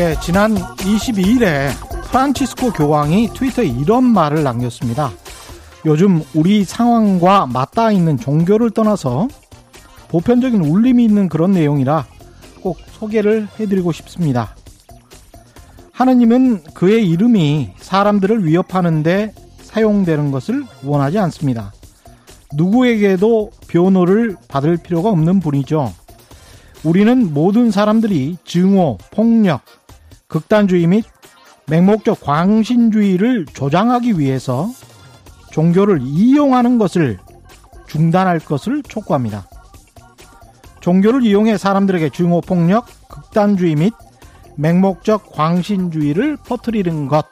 [0.00, 1.68] 네, 지난 22일에
[2.06, 5.10] 프란치스코 교황이 트위터에 이런 말을 남겼습니다.
[5.84, 9.28] 요즘 우리 상황과 맞닿아 있는 종교를 떠나서
[10.08, 12.06] 보편적인 울림이 있는 그런 내용이라
[12.62, 14.56] 꼭 소개를 해드리고 싶습니다.
[15.92, 21.74] 하느님은 그의 이름이 사람들을 위협하는데 사용되는 것을 원하지 않습니다.
[22.54, 25.92] 누구에게도 변호를 받을 필요가 없는 분이죠.
[26.84, 29.60] 우리는 모든 사람들이 증오, 폭력,
[30.30, 31.04] 극단주의 및
[31.66, 34.70] 맹목적 광신주의를 조장하기 위해서
[35.50, 37.18] 종교를 이용하는 것을
[37.86, 39.46] 중단할 것을 촉구합니다.
[40.80, 43.92] 종교를 이용해 사람들에게 증오, 폭력, 극단주의 및
[44.56, 47.26] 맹목적 광신주의를 퍼뜨리는 것.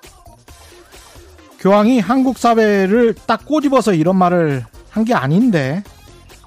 [1.61, 5.85] 교황이 한국 사회를 딱 꼬집어서 이런 말을 한 게 아닌데,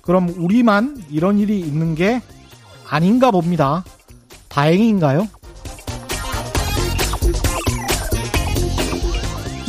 [0.02, 2.22] 그럼 우리만 이런 일이 있는 게
[2.90, 3.84] 아닌가 봅니다.
[4.50, 5.28] 다행인가요?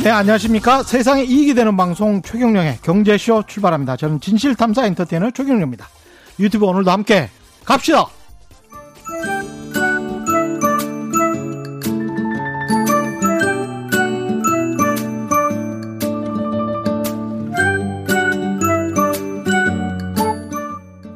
[0.03, 0.83] 네, 안녕하십니까.
[0.83, 3.95] 세상에 이익이 되는 방송 최경령의 경제쇼 출발합니다.
[3.95, 5.87] 저는 진실탐사 엔터테이너 최경령입니다.
[6.41, 7.29] 유튜브 오늘도 함께
[7.63, 8.07] 갑시다!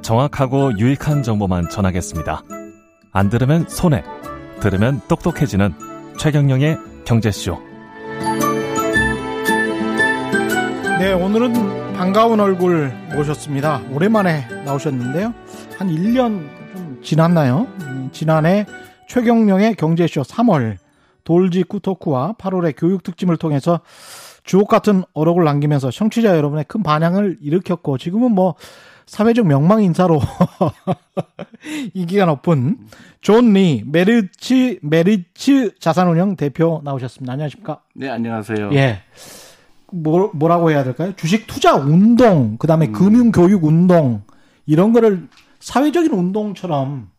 [0.02, 2.42] 정확하고 유익한 정보만 전하겠습니다.
[3.12, 4.06] 안 들으면 손해,
[4.62, 5.74] 들으면 똑똑해지는
[6.18, 7.77] 최경령의 경제쇼.
[11.00, 13.82] 네, 오늘은 반가운 얼굴 모셨습니다.
[13.92, 15.34] 오랜만에 나오셨는데요.
[15.78, 17.68] 한 1년 좀 지났나요?
[17.82, 18.66] 음, 지난해
[19.08, 20.78] 최경령의 경제쇼 3월
[21.24, 23.82] 돌직구 토크와 8월의 교육 특집을 통해서
[24.44, 28.56] 주옥 같은 어록을 남기면서 청취자 여러분의 큰 반향을 일으켰고 지금은 뭐
[29.06, 30.20] 사회적 명망 인사로
[31.94, 32.78] 인기가 높은
[33.22, 37.34] 존 리 메리츠 메리츠 자산운용 대표 나오셨습니다.
[37.34, 37.82] 안녕하십니까?
[37.94, 38.72] 네, 안녕하세요.
[38.74, 39.02] 예.
[39.92, 41.14] 뭐, 뭐라고 해야 될까요?
[41.16, 42.92] 주식 투자 운동, 그 다음에 음.
[42.94, 44.22] 금융 교육 운동,
[44.66, 45.28] 이런 거를
[45.60, 47.10] 사회적인 운동처럼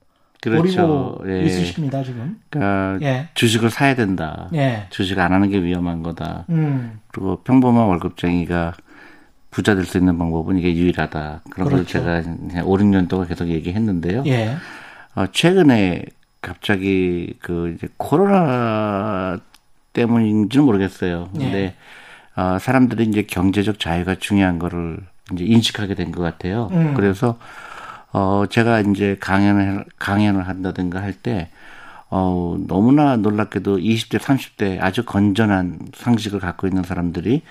[0.40, 1.18] 그렇죠.
[1.26, 1.42] 예.
[1.42, 2.38] 있으십니다, 지금.
[2.50, 3.28] 그러니까 예.
[3.34, 4.48] 주식을 사야 된다.
[4.54, 4.86] 예.
[4.90, 6.44] 주식 안 하는 게 위험한 거다.
[6.50, 7.00] 음.
[7.08, 8.74] 그리고 평범한 월급쟁이가
[9.50, 11.42] 부자 될 수 있는 방법은 이게 유일하다.
[11.50, 12.02] 그런 그렇죠.
[12.04, 14.22] 걸 제가 5, 6년 동안 계속 얘기했는데요.
[14.26, 14.54] 예.
[15.16, 16.04] 어, 최근에
[16.40, 19.38] 갑자기 그 이제 코로나
[19.94, 21.30] 때문인지는 모르겠어요.
[21.34, 21.38] 예.
[21.38, 21.74] 근데 예.
[22.38, 24.99] 어, 사람들이 이제 경제적 자유가 중요한 거를
[25.32, 26.69] 이제 인식하게 된 것 같아요.
[26.72, 26.94] 음.
[26.94, 27.38] 그래서
[28.12, 31.50] 어 제가 이제 강연을 강연을 한다든가 할 때
[32.10, 37.43] 어, 너무나 놀랍게도 20대, 30대 아주 건전한 상식을 갖고 있는 사람들이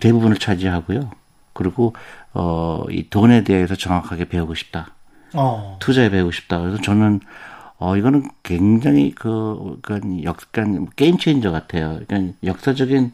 [0.00, 1.10] 대부분을 차지하고요.
[1.54, 1.94] 그리고
[2.34, 4.88] 어, 이 돈에 대해서 정확하게 배우고 싶다.
[5.34, 5.78] 어.
[5.80, 6.58] 투자에 배우고 싶다.
[6.60, 7.20] 그래서 저는
[7.78, 12.00] 어, 이거는 굉장히 그, 그, 약간 게임 체인저 같아요.
[12.06, 13.12] 그러니까 역사적인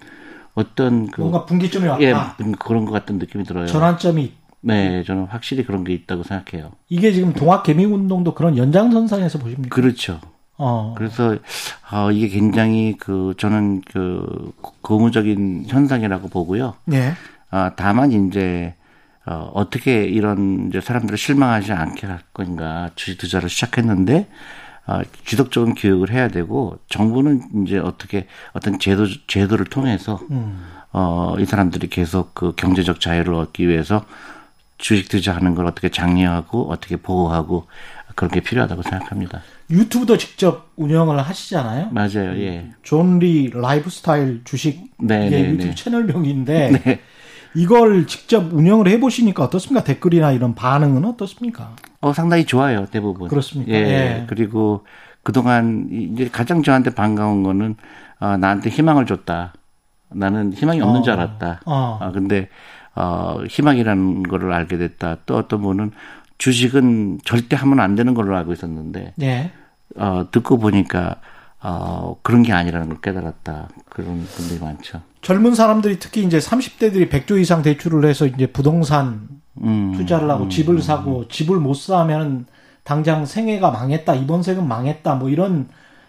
[0.57, 1.21] 어떤 그.
[1.21, 2.03] 뭔가 분기점이 왔다.
[2.03, 2.15] 예,
[2.59, 3.67] 그런 것 같은 느낌이 들어요.
[3.67, 4.33] 전환점이.
[4.63, 6.73] 네, 저는 확실히 그런 게 있다고 생각해요.
[6.89, 9.73] 이게 지금 동학 개미 운동도 그런 연장선상에서 보십니까?
[9.73, 10.19] 그렇죠.
[10.59, 10.95] 어.
[10.97, 11.37] 그래서
[11.93, 16.75] 어, 이게 굉장히 그 저는 그 고무적인 현상이라고 보고요.
[16.87, 17.13] 네.
[17.53, 18.75] 어, 다만 이제
[19.27, 24.27] 어, 어떻게 이런 이제 사람들을 실망하지 않게 할 건가 주식 투자를 시작했는데 어,
[25.25, 30.65] 지속적인 교육을 해야 되고 정부는 이제 어떻게 어떤 제도 제도를 통해서 음.
[30.93, 34.05] 어, 이 사람들이 계속 그 경제적 자유를 얻기 위해서
[34.79, 37.67] 주식 투자하는 걸 어떻게 장려하고 어떻게 보호하고
[38.15, 39.43] 그런 게 필요하다고 생각합니다.
[39.71, 41.91] 유튜브도 직접 운영을 하시잖아요.
[41.91, 42.39] 맞아요.
[42.39, 42.71] 예.
[42.83, 45.75] 존리 라이프스타일 주식 네, 네, 유튜브 네.
[45.75, 47.01] 채널명인데 네.
[47.57, 49.83] 이걸 직접 운영을 해보시니까 어떻습니까?
[49.83, 51.75] 댓글이나 이런 반응은 어떻습니까?
[52.03, 53.29] 어 상당히 좋아요 대부분.
[53.29, 53.73] 그렇습니까?
[53.73, 53.77] 예.
[53.77, 54.25] 예.
[54.29, 54.85] 그리고
[55.23, 57.77] 그동안 이제 가장 저한테 반가운 거는
[58.21, 59.55] 어, 나한테 희망을 줬다.
[60.11, 61.03] 나는 희망이 없는 어.
[61.03, 61.61] 줄 알았다.
[61.65, 61.99] 어.
[62.01, 62.49] 아 근데
[62.95, 65.17] 어 희망이라는 거를 알게 됐다.
[65.25, 65.93] 또 어떤 분은
[66.39, 69.51] 주식은 절대 하면 안 되는 걸로 알고 있었는데 네.
[69.97, 71.17] 어, 듣고 보니까
[71.63, 73.69] 어, 그런 게 아니라는 걸 깨달았다.
[73.89, 75.01] 그런 분들이 많죠.
[75.27, 79.27] 젊은 사람들이 특히 이제 30대들이 100조 이상 대출을 해서 이제 부동산
[79.61, 81.25] 음, 투자를 하고 음, 집을 사고 음.
[81.29, 82.47] 집을 못 사면
[82.85, 84.15] 당장 생애가 망했다.
[84.15, 85.17] 이번 생은 망했다.
[85.17, 85.67] 뭐 이런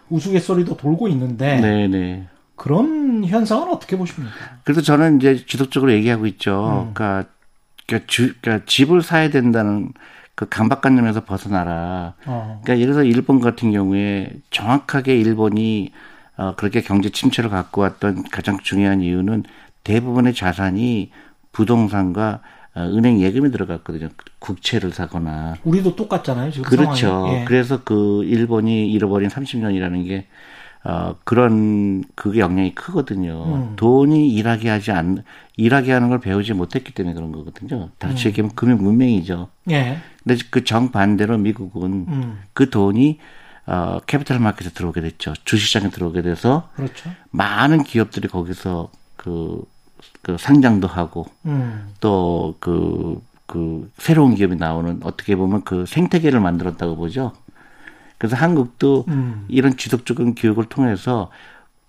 [0.08, 1.88] 우스갯소리도 돌고 있는데 네네.
[1.88, 2.28] 네.
[2.54, 4.32] 그런 현상은 어떻게 보십니까?
[4.62, 6.86] 그래서 저는 이제 지속적으로 얘기하고 있죠.
[6.86, 6.94] 음.
[6.94, 7.28] 그러니까,
[7.88, 9.92] 그러니까, 주, 그러니까 집을 사야 된다는
[10.36, 12.14] 그 강박관념에서 벗어나라.
[12.24, 12.60] 어.
[12.62, 15.90] 그러니까 예를 들어서 일본 같은 경우에 정확하게 일본이
[16.38, 19.44] 어 그렇게 경제 침체를 갖고 왔던 가장 중요한 이유는
[19.84, 21.10] 대부분의 자산이
[21.52, 22.40] 부동산과
[22.74, 24.08] 어, 은행 예금이 들어갔거든요.
[24.38, 25.56] 국채를 사거나.
[25.64, 26.68] 우리도 똑같잖아요, 지금.
[26.68, 27.26] 그렇죠.
[27.30, 27.44] 예.
[27.44, 30.26] 그래서 그 일본이 잃어버린 30년이라는 게
[30.84, 33.44] 어, 그런, 그게 영향이 크거든요.
[33.46, 33.72] 음.
[33.76, 35.24] 돈이 일하게 하지 않,
[35.56, 37.90] 일하게 하는 걸 배우지 못했기 때문에 그런 거거든요.
[37.98, 38.30] 다시 음.
[38.30, 39.48] 얘기하면 금융 문명이죠.
[39.70, 39.98] 예.
[40.22, 42.38] 근데 그 정반대로 미국은 음.
[42.52, 43.18] 그 돈이
[43.68, 45.34] 어, 캐피탈 마켓에 들어오게 됐죠.
[45.44, 47.10] 주식시장에 들어오게 돼서 그렇죠.
[47.30, 49.62] 많은 기업들이 거기서 그,
[50.22, 51.92] 그 상장도 하고 음.
[52.00, 57.32] 또그 그 새로운 기업이 나오는 어떻게 보면 그 생태계를 만들었다고 보죠.
[58.16, 59.44] 그래서 한국도 음.
[59.48, 61.30] 이런 지속적인 교육을 통해서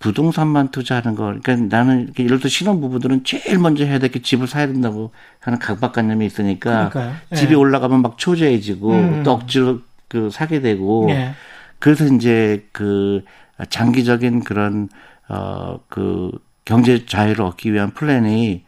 [0.00, 4.48] 부동산만 투자하는 거, 그러니까 나는 예를 들어 신혼 부부들은 제일 먼저 해야 될 게 집을
[4.48, 6.90] 사야 된다고 하는 각박관념이 있으니까
[7.32, 7.36] 예.
[7.36, 9.22] 집이 올라가면 막 초조해지고 음.
[9.22, 11.32] 또 억지로 그 사게 되고 예.
[11.80, 13.24] 그래서 이제 그
[13.68, 14.88] 장기적인 그런
[15.28, 16.30] 어그
[16.64, 18.64] 경제 자유를 얻기 위한 플랜이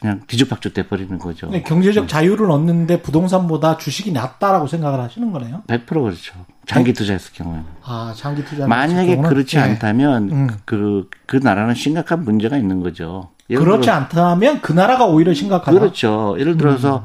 [0.00, 1.48] 그냥 뒤죽박죽 돼 버리는 거죠.
[1.50, 5.62] 네, 경제적 자유를 얻는데 부동산보다 주식이 낫다라고 생각을 하시는 거네요.
[5.66, 6.34] 100% 그렇죠.
[6.64, 7.64] 장기 투자했을 경우에는.
[7.84, 8.66] 아, 장기 투자.
[8.66, 9.62] 만약에 그렇지 네.
[9.62, 10.48] 않다면 음.
[10.64, 13.30] 그, 그 나라는 심각한 문제가 있는 거죠.
[13.48, 15.78] 그렇지 들어, 않다면 그 나라가 오히려 심각하다.
[15.78, 16.34] 그렇죠.
[16.38, 17.04] 예를 들어서 음.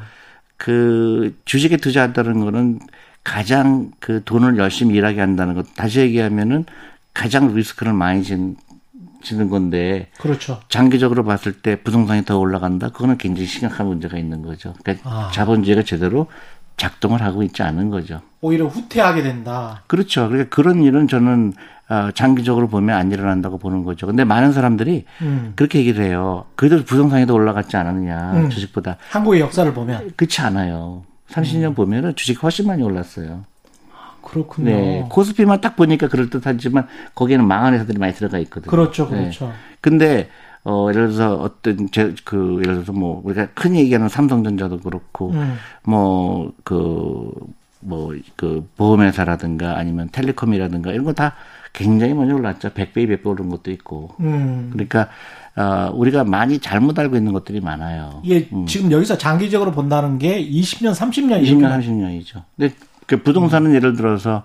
[0.58, 2.80] 그 주식에 투자한다는 거는
[3.25, 5.66] 가장 그 돈을 열심히 일하게 한다는 것.
[5.75, 6.63] 다시 얘기하면은
[7.13, 8.56] 가장 리스크를 많이 진
[9.24, 10.62] 지는 건데 그렇죠.
[10.69, 12.89] 장기적으로 봤을 때 부동산이 더 올라간다.
[12.89, 14.75] 그거는 굉장히 심각한 문제가 있는 거죠.
[14.83, 15.31] 그러니까 아.
[15.33, 16.27] 자본주의가 제대로
[16.77, 18.22] 작동을 하고 있지 않은 거죠.
[18.42, 19.81] 오히려 후퇴하게 된다.
[19.88, 20.30] 그렇죠.
[20.30, 21.54] 그러니까 그런 일은 저는
[21.89, 24.06] 어, 장기적으로 보면 안 일어난다고 보는 거죠.
[24.06, 25.54] 근데 많은 사람들이 음.
[25.56, 26.45] 그렇게 얘기를 해요.
[26.56, 28.50] 그래도 부동산이 더 올라갔지 않았느냐, 음.
[28.50, 28.98] 주식보다.
[29.10, 30.12] 한국의 역사를 보면.
[30.16, 31.04] 그렇지 않아요.
[31.30, 31.74] 30년 음.
[31.75, 33.44] 보면은 주식 훨씬 많이 올랐어요.
[34.22, 34.69] 그렇군요.
[34.72, 35.06] 네.
[35.10, 38.72] 코스피만 딱 보니까 그럴 듯하지만 거기에는 망한 회사들이 많이 들어가 있거든요.
[38.72, 39.18] 그렇죠, 네.
[39.19, 39.48] 그렇죠.
[39.48, 39.54] 네.
[39.81, 40.30] 근데
[40.63, 45.57] 어 예를 들어서 어떤 제 그 예를 들어서 뭐 우리가 흔히 얘기하는 삼성전자도 그렇고 음.
[45.83, 47.31] 뭐그
[47.81, 51.36] 뭐 그 보험회사라든가 아니면 텔레콤이라든가 이런 거 다
[51.72, 52.69] 굉장히 많이 올랐죠.
[52.69, 54.16] 100배, 200배 오른 것도 있고.
[54.22, 54.69] 음.
[54.72, 55.10] 그러니까
[55.57, 58.22] 어, 우리가 많이 잘못 알고 있는 것들이 많아요.
[58.25, 58.66] 예, 음.
[58.66, 62.44] 지금 여기서 장기적으로 본다는 게 20년, 30년 20년, 30년이죠.
[62.57, 62.75] 근데
[63.06, 63.75] 그 부동산은 음.
[63.75, 64.44] 예를 들어서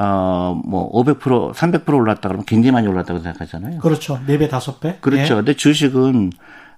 [0.00, 3.80] 어, 뭐, 500%, 300% 올랐다 그러면 굉장히 많이 올랐다고 생각하잖아요.
[3.80, 4.20] 그렇죠.
[4.28, 5.00] 4배, 5배?
[5.00, 5.32] 그렇죠.
[5.32, 5.36] 예.
[5.38, 6.30] 근데 주식은,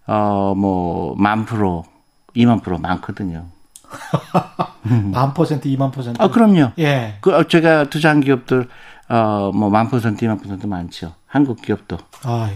[0.06, 1.84] 어, 뭐, 만 프로,
[2.34, 3.44] 2만 프로 많거든요.
[5.12, 6.22] 만 퍼센트, 2만 퍼센트?
[6.22, 6.72] 아, 그럼요.
[6.78, 7.18] 예.
[7.20, 8.66] 그, 어, 제가 투자한 기업들,
[9.10, 11.12] 어, 뭐, 만 퍼센트, 2만 퍼센트 많죠.
[11.26, 11.98] 한국 기업도.
[12.24, 12.54] 아유.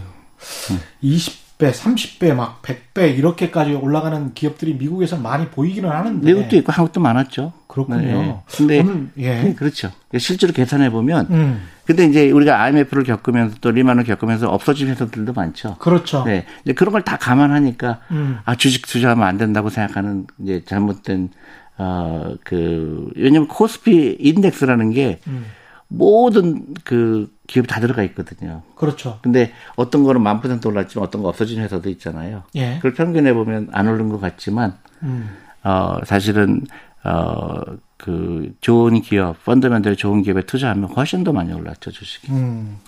[0.70, 0.80] 음.
[1.00, 6.26] 20 10배, 30배, 막 100배 이렇게까지 올라가는 기업들이 미국에서 많이 보이기는 하는데.
[6.26, 7.52] 미국도 있고 한국도 많았죠.
[7.68, 7.98] 그렇군요.
[8.00, 8.40] 네.
[8.56, 9.42] 근데 오늘, 예.
[9.42, 9.92] 네, 그렇죠.
[10.18, 11.62] 실제로 계산해 보면 음.
[11.86, 15.76] 근데 이제 우리가 IMF를 겪으면서 또 리만을 겪으면서 없어진 회사들도 많죠.
[15.78, 16.24] 그렇죠.
[16.24, 16.44] 네.
[16.64, 18.38] 이제 그런 걸 다 감안하니까 음.
[18.44, 21.30] 아 주식 투자하면 안 된다고 생각하는 이제 잘못된
[21.78, 25.46] 어 그 왜냐면 코스피 인덱스라는 게 음.
[25.88, 28.62] 모든 그 기업이 다 들어가 있거든요.
[28.74, 29.18] 그렇죠.
[29.22, 32.42] 근데 어떤 거는 만 퍼센트 올랐지만 어떤 거 없어진 회사도 있잖아요.
[32.54, 32.76] 예.
[32.76, 35.30] 그걸 평균해 보면 안 오른 것 같지만, 음.
[35.62, 36.62] 어, 사실은,
[37.04, 37.60] 어,
[37.98, 42.32] 그 좋은 기업, 펀드멘들 좋은 기업에 투자하면 훨씬 더 많이 올랐죠, 주식이.
[42.32, 42.78] 음.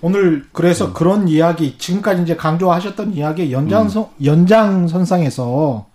[0.00, 0.92] 오늘 그래서 음.
[0.94, 4.24] 그런 이야기, 지금까지 이제 강조하셨던 이야기 연장선, 음.
[4.24, 5.86] 연장선상에서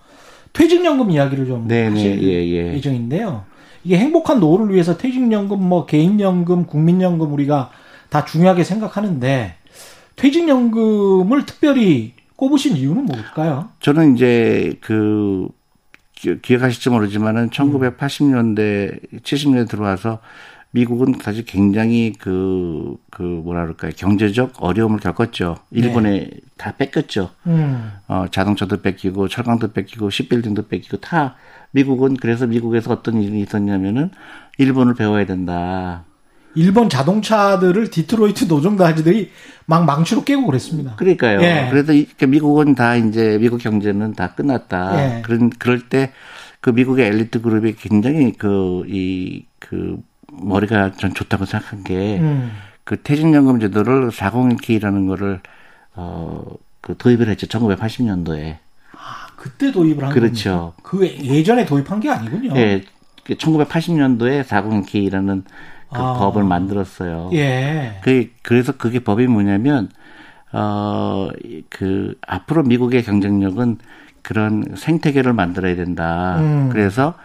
[0.53, 2.73] 퇴직연금 이야기를 좀 네네, 하실 예, 예.
[2.75, 3.43] 예정인데요.
[3.83, 7.71] 이게 행복한 노후를 위해서 퇴직연금, 뭐 개인연금, 국민연금 우리가
[8.13, 9.55] 다 중요하게 생각하는데
[10.17, 13.69] 퇴직연금을 특별히 꼽으신 이유는 뭘까요?
[13.79, 15.47] 저는 이제 그
[16.13, 20.19] 기억하실지 모르지만은 1980년대, 70년대 들어와서
[20.69, 23.91] 미국은 사실 굉장히 그, 그 뭐라 그럴까요.
[23.95, 25.57] 경제적 어려움을 겪었죠.
[25.71, 26.29] 일본에 네.
[26.55, 27.31] 다 뺏겼죠.
[27.47, 27.93] 음.
[28.07, 31.35] 어, 자동차도 뺏기고, 철강도 뺏기고, 시빌딩도 뺏기고, 다
[31.71, 34.11] 미국은 그래서 미국에서 어떤 일이 있었냐면은
[34.59, 36.05] 일본을 배워야 된다.
[36.55, 39.31] 일본 자동차들을 디트로이트 노동자들이
[39.65, 40.95] 막 망치로 깨고 그랬습니다.
[40.95, 41.41] 그러니까요.
[41.41, 41.69] 예.
[41.71, 41.93] 그래서
[42.27, 45.17] 미국은 다 이제 미국 경제는 다 끝났다.
[45.17, 45.21] 예.
[45.21, 46.11] 그런 그럴 때
[46.63, 52.51] 그 미국의 엘리트 그룹이 굉장히 그 이그 그 머리가 전 좋다고 생각한 게그 음.
[52.85, 55.41] 그 퇴직연금 제도를 401k라는 거를
[55.93, 57.47] 어그 도입을 했죠.
[57.47, 58.59] 1980년도에.
[59.35, 60.73] 그때 도입을 한 그렇죠.
[60.81, 60.81] 겁니까?
[60.83, 62.55] 그 예전에 도입한 게 아니군요.
[62.55, 62.81] 예.
[63.25, 65.43] 1980년도에 401K라는
[65.93, 66.13] 그 아.
[66.13, 67.29] 법을 만들었어요.
[67.33, 67.99] 예.
[68.03, 69.89] 그 그래서 그게 법이 뭐냐면
[70.51, 71.29] 어
[71.69, 73.79] 그 앞으로 미국의 경쟁력은
[74.21, 76.37] 그런 생태계를 만들어야 된다.
[76.39, 76.69] 음.
[76.69, 77.15] 그래서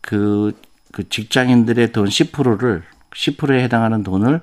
[0.00, 0.52] 그,
[0.92, 4.40] 그 직장인들의 돈 10%를 10%에 해당하는 돈을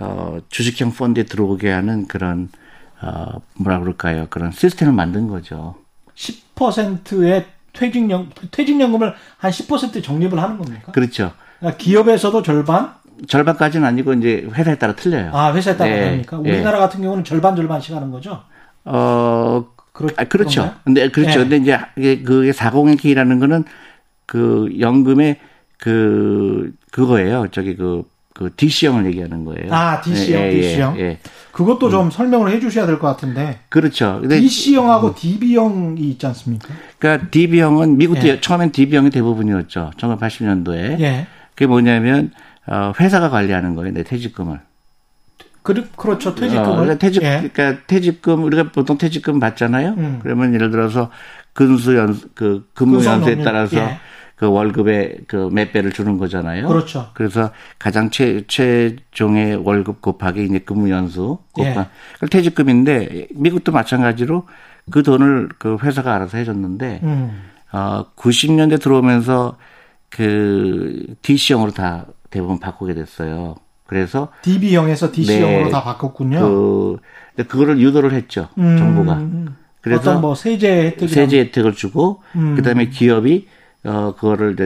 [0.00, 2.48] 어 주식형 펀드에 들어오게 하는 그런
[3.00, 4.26] 어 뭐라 그럴까요?
[4.30, 5.76] 그런 시스템을 만든 거죠.
[6.14, 10.92] 10%의 퇴직연 퇴직연금을 한 10% 적립을 하는 겁니까?
[10.92, 11.32] 그렇죠.
[11.58, 12.92] 그러니까 기업에서도 절반?
[13.26, 15.30] 절반까지는 아니고 이제 회사에 따라 틀려요.
[15.32, 16.04] 아 회사에 따라 네.
[16.04, 16.78] 다르니까 우리나라 네.
[16.78, 18.42] 같은 경우는 절반 절반씩 하는 거죠.
[18.84, 20.60] 어 그렇, 아, 그렇죠.
[20.60, 20.80] 그런가요?
[20.84, 21.44] 근데 그렇죠.
[21.44, 21.48] 네.
[21.48, 23.64] 근데 이제 그게 401k라는 거는
[24.26, 25.38] 그 연금의
[25.78, 27.48] 그 그거예요.
[27.50, 29.72] 저기 그, 그 DC형을 얘기하는 거예요.
[29.74, 30.98] 아, DC형, 예, 예, DC형.
[30.98, 31.18] 예, 예.
[31.50, 32.10] 그것도 좀 음.
[32.10, 33.58] 설명을 해 주셔야 될 것 같은데.
[33.68, 34.18] 그렇죠.
[34.20, 35.14] 근데 DC형하고 음.
[35.16, 36.68] DB형이 있지 않습니까?
[36.98, 38.40] 그러니까 DB형은 미국 예.
[38.40, 39.90] 처음엔 DB형이 대부분이었죠.
[39.96, 41.00] 1980년도에.
[41.00, 41.26] 예.
[41.58, 42.30] 그게 뭐냐면
[42.68, 43.92] 어, 회사가 관리하는 거예요.
[43.92, 44.60] 내 퇴직금을.
[45.62, 46.32] 그, 그렇죠.
[46.32, 46.68] 퇴직금을.
[46.68, 47.48] 어, 그러니까 퇴직, 예.
[47.52, 49.94] 그러니까 퇴직금, 우리가 보통 퇴직금 받잖아요.
[49.98, 50.20] 음.
[50.22, 51.10] 그러면 예를 들어서
[51.54, 53.98] 근수 연, 그 근무 연수에 따라서 예.
[54.36, 56.68] 그 월급의 그 몇 배를 주는 거잖아요.
[56.68, 57.10] 그렇죠.
[57.14, 57.50] 그래서
[57.80, 61.88] 가장 최, 최종의 월급 곱하기 이제 근무 연수 곱하
[62.22, 62.26] 예.
[62.30, 64.46] 퇴직금인데 미국도 마찬가지로
[64.92, 67.42] 그 돈을 그 회사가 알아서 해줬는데 음.
[67.72, 69.56] 어 90년대 들어오면서
[70.10, 73.56] 그 DC형으로 다 대부분 바꾸게 됐어요.
[73.86, 76.40] 그래서 DB형에서 DC형으로 네, 다 바꿨군요.
[76.40, 76.98] 그
[77.36, 79.22] 그거를 유도를 했죠 음, 정부가.
[79.80, 82.54] 그래서 어떤 뭐 세제 혜택 세제 혜택을 주고 음.
[82.54, 83.48] 그다음에 기업이
[83.84, 84.56] 어 그거를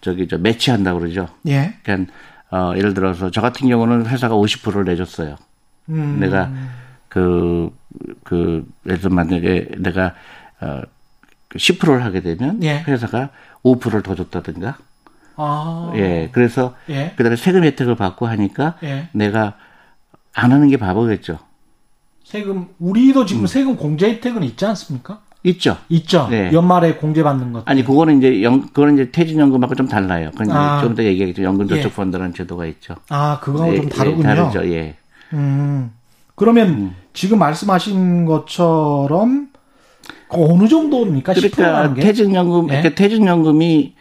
[0.00, 1.28] 저기 저 매치한다 고 그러죠.
[1.48, 1.74] 예.
[1.82, 2.12] 그러니까
[2.50, 5.36] 어 예를 들어서 저 같은 경우는 회사가 50%를 내줬어요.
[5.90, 6.18] 음.
[6.20, 6.50] 내가
[7.08, 7.70] 그그
[8.24, 10.14] 그 예를 들어 만약에 내가
[10.60, 10.80] 어
[11.58, 12.82] 10%를 그 하게 되면 예.
[12.86, 13.30] 회사가
[13.64, 14.76] 5%를 더 줬다든가
[15.36, 15.92] 아.
[15.96, 16.30] 예.
[16.32, 17.12] 그래서 예.
[17.16, 19.08] 그다음에 세금 혜택을 받고 하니까 예.
[19.12, 19.54] 내가
[20.34, 21.38] 안 하는 게 바보겠죠.
[22.24, 23.46] 세금 우리도 지금 음.
[23.46, 25.20] 세금 공제 혜택은 있지 않습니까?
[25.44, 25.76] 있죠.
[25.88, 26.28] 있죠.
[26.30, 26.52] 네.
[26.52, 27.68] 연말에 공제받는 것.
[27.68, 30.30] 아니 그거는 이제 연 그거는 이제 퇴직연금하고 좀 달라요.
[30.32, 30.80] 그건 아.
[30.80, 31.42] 좀더 얘기하겠죠.
[31.42, 32.36] 연금저축펀드라는 예.
[32.36, 32.94] 제도가 있죠.
[33.08, 34.30] 아 그거하고 예, 좀 다르군요.
[34.30, 34.72] 예, 다르죠.
[34.72, 34.96] 예.
[35.32, 35.90] 음.
[36.34, 36.96] 그러면 음.
[37.12, 39.48] 지금 말씀하신 것처럼
[40.32, 41.34] 어느 정도입니까?
[41.34, 42.80] 그러니까 퇴직연금, 예?
[42.80, 43.94] 그러니까 퇴직연금이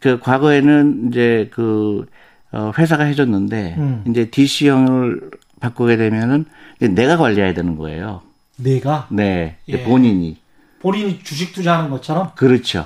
[0.00, 2.06] 그 과거에는 이제 그
[2.50, 4.04] 어, 회사가 해줬는데 음.
[4.08, 6.46] 이제 DC형을 바꾸게 되면은
[6.80, 8.22] 내가 관리해야 되는 거예요.
[8.56, 9.06] 내가?
[9.10, 9.84] 네, 예.
[9.84, 10.36] 본인이.
[10.80, 12.30] 본인이 주식 투자하는 것처럼?
[12.34, 12.84] 그렇죠.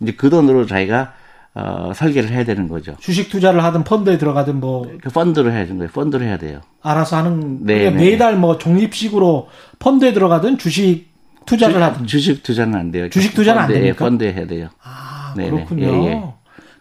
[0.00, 1.14] 이제 그 돈으로 자기가
[1.54, 2.96] 어, 설계를 해야 되는 거죠.
[3.00, 4.90] 주식 투자를 하든 펀드에 들어가든 뭐.
[5.00, 5.90] 그 펀드를 해야 되는 거예요.
[5.90, 6.60] 펀드를 해야 돼요.
[6.82, 7.64] 알아서 하는.
[7.64, 7.90] 네.
[7.90, 7.90] 네.
[7.90, 11.06] 매달 뭐 적립식으로 펀드에 들어가든 주식
[11.46, 12.06] 투자를 주, 하든.
[12.06, 13.08] 주식 투자는 안 돼요.
[13.08, 14.04] 주식 투자는 펀드에, 안 됩니까?
[14.04, 14.68] 펀드에 해야 돼요.
[14.82, 15.32] 아.
[15.36, 15.50] 네네.
[15.50, 15.86] 그렇군요.
[15.86, 16.22] 예, 예.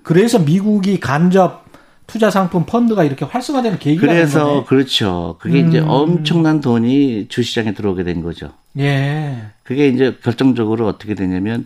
[0.04, 1.66] 그래서 미국이 간접
[2.08, 4.64] 투자 상품 펀드가 이렇게 활성화되는 계기가 그래서 거네.
[4.66, 5.38] 그렇죠.
[5.40, 5.68] 그게 음.
[5.70, 8.52] 이제 엄청난 돈이 주시장에 들어오게 된 거죠.
[8.78, 9.38] 예.
[9.64, 11.66] 그게 이제 결정적으로 어떻게 되냐면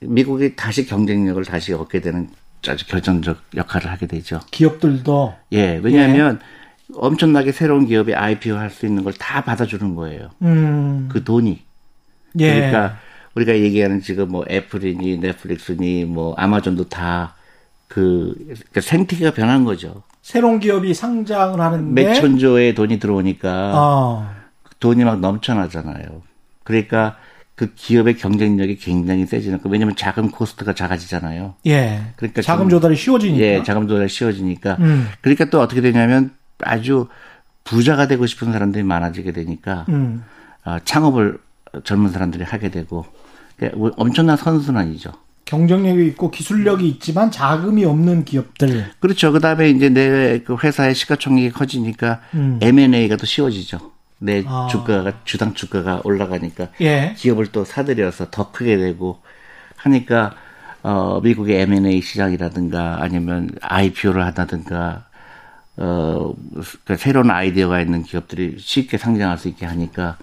[0.00, 2.28] 미국이 다시 경쟁력을 다시 얻게 되는
[2.68, 4.40] 아주 결정적 역할을 하게 되죠.
[4.50, 5.80] 기업들도 예.
[5.82, 6.94] 왜냐하면 예.
[6.96, 10.28] 엄청나게 새로운 기업이 IPO 할 수 있는 걸 다 받아주는 거예요.
[10.42, 11.08] 음.
[11.10, 11.62] 그 돈이.
[12.38, 12.54] 예.
[12.54, 12.98] 그러니까
[13.34, 17.34] 우리가 얘기하는 지금 뭐 애플이니 넷플릭스니 뭐 아마존도 다
[17.94, 18.34] 그
[18.80, 20.02] 생태계가 변한 거죠.
[20.20, 24.34] 새로운 기업이 상장을 하는데 몇 천조의 돈이 들어오니까 어.
[24.80, 26.22] 돈이 막 넘쳐나잖아요.
[26.64, 27.16] 그러니까
[27.54, 29.68] 그 기업의 경쟁력이 굉장히 세지는 거.
[29.68, 31.54] 왜냐하면 자금 코스트가 작아지잖아요.
[31.66, 32.02] 예.
[32.16, 33.44] 그러니까 자금 조달이 쉬워지니까.
[33.44, 34.76] 예, 자금 조달이 쉬워지니까.
[34.80, 35.08] 음.
[35.20, 37.06] 그러니까 또 어떻게 되냐면 아주
[37.62, 40.24] 부자가 되고 싶은 사람들이 많아지게 되니까 음.
[40.64, 41.38] 어, 창업을
[41.82, 43.04] 젊은 사람들이 하게 되고
[43.62, 45.12] 예, 엄청난 선순환이죠.
[45.44, 48.92] 경쟁력이 있고 기술력이 있지만 자금이 없는 기업들.
[48.98, 49.30] 그렇죠.
[49.32, 52.58] 그다음에 이제 내 그 회사의 시가총액이 커지니까 음.
[52.62, 53.92] M&A가 더 쉬워지죠.
[54.18, 54.68] 내 아.
[54.70, 57.14] 주가가 주당 주가가 올라가니까 예.
[57.16, 59.20] 기업을 또 사들여서 더 크게 되고
[59.76, 60.34] 하니까
[60.82, 65.06] 어 미국의 M&A 시장이라든가 아니면 IPO를 한다든가
[65.76, 70.16] 어 그러니까 새로운 아이디어가 있는 기업들이 쉽게 상장할 수 있게 하니까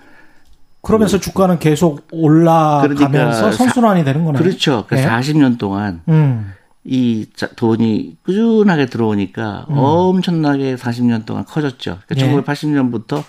[0.81, 1.21] 그러면서 음.
[1.21, 4.41] 주가는 계속 올라가면서 그러니까 선순환이 되는 거네요.
[4.41, 4.85] 그렇죠.
[4.87, 5.05] 그 네.
[5.07, 6.53] 40년 동안 음.
[6.83, 9.77] 이 돈이 꾸준하게 들어오니까 음.
[9.77, 11.99] 엄청나게 40년 동안 커졌죠.
[12.07, 12.43] 그러니까 네.
[12.43, 13.23] 1980년부터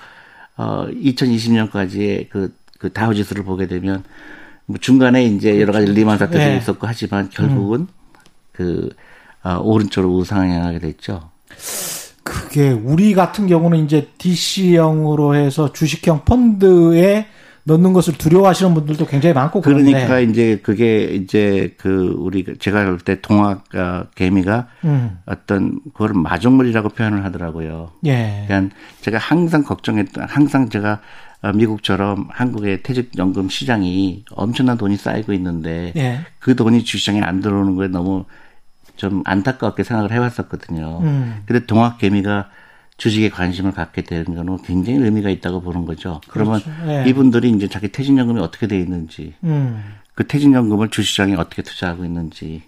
[0.56, 4.02] 어 2020년까지의 그, 그 다우지수를 보게 되면
[4.64, 6.00] 뭐 중간에 이제 여러 가지 그렇죠.
[6.00, 6.56] 리만 사태도 네.
[6.56, 7.88] 있었고 하지만 결국은 음.
[8.52, 8.88] 그
[9.42, 11.30] 어, 오른쪽으로 우상향하게 됐죠.
[12.22, 17.26] 그게 우리 같은 경우는 이제 DC형으로 해서 주식형 펀드에
[17.64, 20.30] 넣는 것을 두려워하시는 분들도 굉장히 많고 그러니까 그런데.
[20.30, 25.18] 이제 그게 이제 그 우리 제가 볼 때 동학 어, 개미가 음.
[25.26, 27.92] 어떤 그걸 마종물이라고 표현을 하더라고요.
[28.06, 28.44] 예.
[28.46, 31.00] 그러니까 제가 항상 걱정했던 항상 제가
[31.42, 36.20] 어, 미국처럼 한국의 퇴직연금 시장이 엄청난 돈이 쌓이고 있는데 예.
[36.38, 38.24] 그 돈이 주시장에 안 들어오는 거에 너무
[38.96, 41.00] 좀 안타깝게 생각을 해왔었거든요.
[41.02, 41.42] 음.
[41.46, 42.50] 근데 동학 개미가
[42.96, 46.20] 주식에 관심을 갖게 되는 거는 굉장히 의미가 있다고 보는 거죠.
[46.28, 46.84] 그러면 그렇죠.
[46.86, 47.04] 네.
[47.08, 49.82] 이분들이 이제 자기 퇴직연금이 어떻게 돼 있는지, 음.
[50.14, 52.62] 그 퇴직연금을 주시장에 어떻게 투자하고 있는지.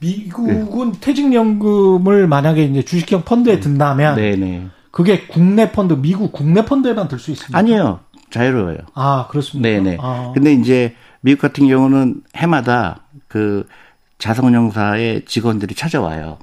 [0.00, 1.00] 미국은 네.
[1.00, 3.60] 퇴직연금을 만약에 이제 주식형 펀드에 네.
[3.60, 4.66] 든다면 네네.
[4.90, 7.58] 그게 국내 펀드, 미국 국내 펀드에만 들 수 있습니까?
[7.58, 8.00] 아니요.
[8.30, 8.78] 자유로워요.
[8.94, 9.68] 아, 그렇습니까?
[9.68, 9.98] 네네.
[10.00, 10.32] 아.
[10.34, 13.66] 근데 이제 미국 같은 경우는 해마다 그
[14.18, 16.38] 자산운용사의 직원들이 찾아와요.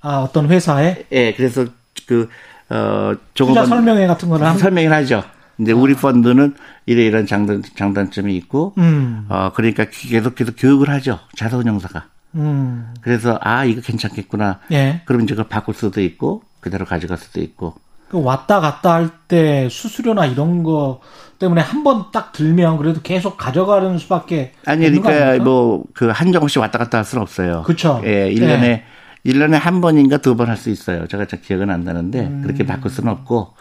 [0.00, 1.06] 아, 어떤 회사에?
[1.10, 1.66] 예, 네, 그래서
[2.06, 2.28] 그,
[2.70, 5.22] 어, 투자 설명회 같은 거를 설명을 하죠.
[5.58, 5.76] 이제 아.
[5.76, 6.54] 우리 펀드는
[6.86, 9.26] 이래 이런 장단, 장단점이 있고, 음.
[9.28, 11.18] 어, 그러니까 계속해서 교육을 하죠.
[11.36, 12.04] 자산운용사가.
[12.36, 12.92] 음.
[13.00, 14.60] 그래서, 아, 이거 괜찮겠구나.
[14.72, 15.02] 예.
[15.04, 17.74] 그럼 이제 그걸 바꿀 수도 있고, 그대로 가져갈 수도 있고.
[18.08, 21.00] 그 왔다 갔다 할 때 수수료나 이런 거
[21.38, 26.58] 때문에 한 번 딱 들면 그래도 계속 가져가는 수밖에 아니 그러니까 뭐 그 한정 없이
[26.60, 27.62] 왔다 갔다 할 수는 없어요.
[27.64, 28.00] 그렇죠.
[28.04, 28.84] 예, 1년에 예.
[29.26, 31.06] 1년에 한 번인가 두 번 할 수 있어요.
[31.06, 32.42] 제가 잘 기억은 안 나는데 음.
[32.42, 33.54] 그렇게 바꿀 수는 없고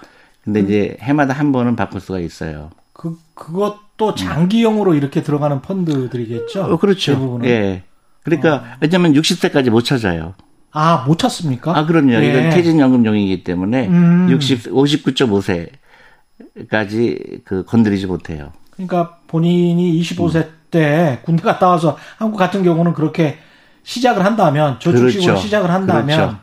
[0.43, 0.65] 근데 음.
[0.65, 2.69] 이제 해마다 한 번은 바꿀 수가 있어요.
[2.91, 6.63] 그 그것도 장기용으로 이렇게 들어가는 펀드들이겠죠.
[6.63, 7.13] 어, 그렇죠.
[7.13, 7.49] 대부분은.
[7.49, 7.83] 예.
[8.23, 8.63] 그러니까 어.
[8.81, 10.33] 왜냐면 60세까지 못 찾아요.
[10.71, 11.77] 아, 못 찾습니까?
[11.77, 12.13] 아, 그럼요.
[12.13, 12.29] 예.
[12.29, 14.27] 이건 퇴직연금용이기 때문에 음.
[14.29, 18.51] 60, 59.5세까지 그 건드리지 못해요.
[18.71, 20.51] 그러니까 본인이 25세 음.
[20.71, 23.37] 때 군대 갔다 와서 한국 같은 경우는 그렇게
[23.83, 25.41] 시작을 한다면 저축식으로 그렇죠.
[25.41, 26.37] 시작을 한다면 그렇죠.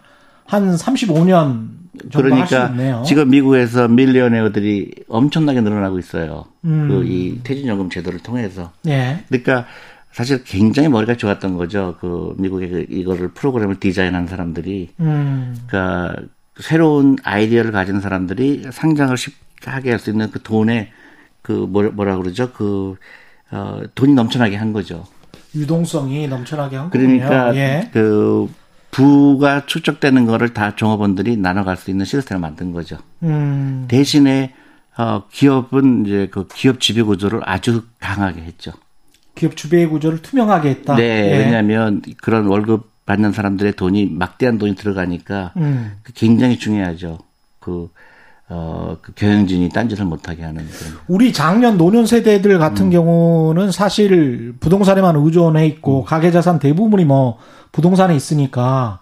[0.47, 1.81] 한 35년
[2.13, 6.45] 그러니까 지금 미국에서 밀리언웨어들이 엄청나게 늘어나고 있어요.
[6.65, 6.89] 음.
[6.89, 8.71] 그이 퇴직연금 제도를 통해서.
[8.87, 9.25] 예.
[9.29, 9.67] 그러니까
[10.13, 11.97] 사실 굉장히 머리가 좋았던 거죠.
[12.01, 15.57] 그 미국의 그 이거를 프로그램을 디자인한 사람들이 음.
[15.67, 16.15] 그러니까
[16.61, 20.93] 새로운 아이디어를 가진 사람들이 상장을 쉽게 하게 할 수 있는 그 돈에
[21.43, 22.53] 그 뭐라 그러죠?
[22.53, 22.97] 그
[23.51, 25.07] 어, 돈이 넘쳐나게 한 거죠.
[25.55, 27.91] 유동성이 넘쳐나게 한 그러니까 예.
[27.93, 28.49] 그
[28.91, 32.99] 부가 축적되는 거를 다 종업원들이 나눠갈 수 있는 시스템을 만든 거죠.
[33.23, 33.87] 음.
[33.89, 34.53] 대신에
[34.97, 38.73] 어, 기업은 이제 그 기업 지배 구조를 아주 강하게 했죠.
[39.35, 40.97] 기업 주배 구조를 투명하게 했다.
[40.97, 41.39] 네, 예.
[41.39, 45.93] 왜냐하면 그런 월급 받는 사람들의 돈이 막대한 돈이 들어가니까 음.
[46.03, 47.19] 그 굉장히 중요하죠.
[47.59, 47.91] 그
[48.53, 50.93] 어, 그 경영진이 딴짓을 못하게 하는 그런.
[51.07, 52.91] 우리 작년 노년 세대들 같은 음.
[52.91, 56.05] 경우는 사실 부동산에만 의존해 있고 음.
[56.05, 57.39] 가계자산 대부분이 뭐
[57.71, 59.01] 부동산에 있으니까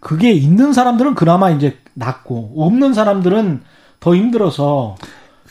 [0.00, 3.62] 그게 있는 사람들은 그나마 이제 낫고 없는 사람들은
[4.00, 4.96] 더 힘들어서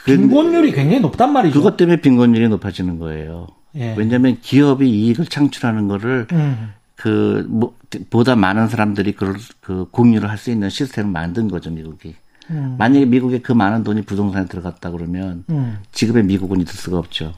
[0.04, 1.58] 그 빈곤율이 굉장히 높단 말이죠.
[1.58, 3.48] 그것 때문에 빈곤율이 높아지는 거예요.
[3.76, 3.96] 예.
[3.98, 6.74] 왜냐하면 기업이 이익을 창출하는 거를 음.
[6.96, 7.74] 그 뭐,
[8.12, 12.16] 보다 많은 사람들이 그걸 그 공유를 할 수 있는 시스템을 만든 거죠 미국이.
[12.50, 12.76] 음.
[12.78, 15.80] 만약에 미국에 그 많은 돈이 부동산에 들어갔다 그러면 음.
[15.92, 17.34] 지금의 미국은 있을 수가 없죠.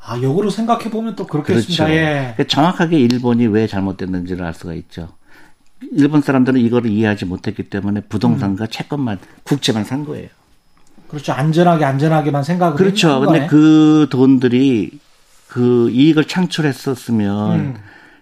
[0.00, 1.84] 아, 역으로 생각해 보면 또 그렇겠습니다.
[1.84, 1.94] 그렇죠.
[1.94, 2.32] 예.
[2.34, 5.08] 그러니까 정확하게 일본이 왜 잘못됐는지를 알 수가 있죠.
[5.92, 8.68] 일본 사람들은 이거를 이해하지 못했기 때문에 부동산과 음.
[8.70, 10.28] 채권만 국채만 산 거예요.
[11.08, 11.32] 그렇죠.
[11.32, 13.20] 안전하게 안전하게만 생각을 그렇죠.
[13.20, 14.98] 근데 그 돈들이
[15.46, 17.74] 그 이익을 창출했었으면 음.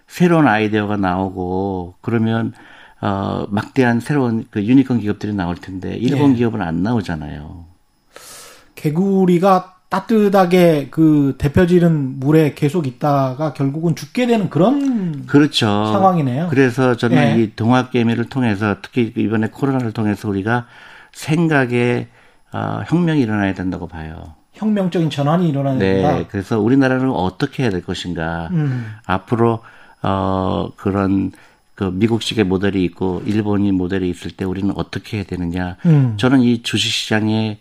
[0.07, 2.53] 새로운 아이디어가 나오고 그러면
[2.99, 6.35] 어 막대한 새로운 그 유니콘 기업들이 나올 텐데 일본 예.
[6.37, 7.65] 기업은 안 나오잖아요.
[8.75, 15.65] 개구리가 따뜻하게 그 대표지는 물에 계속 있다가 결국은 죽게 되는 그런 그렇죠.
[15.65, 16.47] 상황이네요.
[16.49, 17.41] 그래서 저는 예.
[17.41, 20.65] 이 동학 개미를 통해서 특히 이번에 코로나를 통해서 우리가
[21.13, 22.07] 생각에
[22.51, 24.35] 어, 혁명이 일어나야 된다고 봐요.
[24.53, 26.27] 혁명적인 전환이 일어나야 네, 된다.
[26.29, 28.49] 그래서 우리나라는 어떻게 해야 될 것인가.
[28.51, 28.91] 음.
[29.05, 29.59] 앞으로
[30.01, 31.31] 어 그런
[31.77, 35.77] 그 미국식의 모델이 있고 일본이 모델이 있을 때 우리는 어떻게 해야 되느냐.
[35.85, 36.15] 음.
[36.17, 37.59] 저는 이 주식 시장에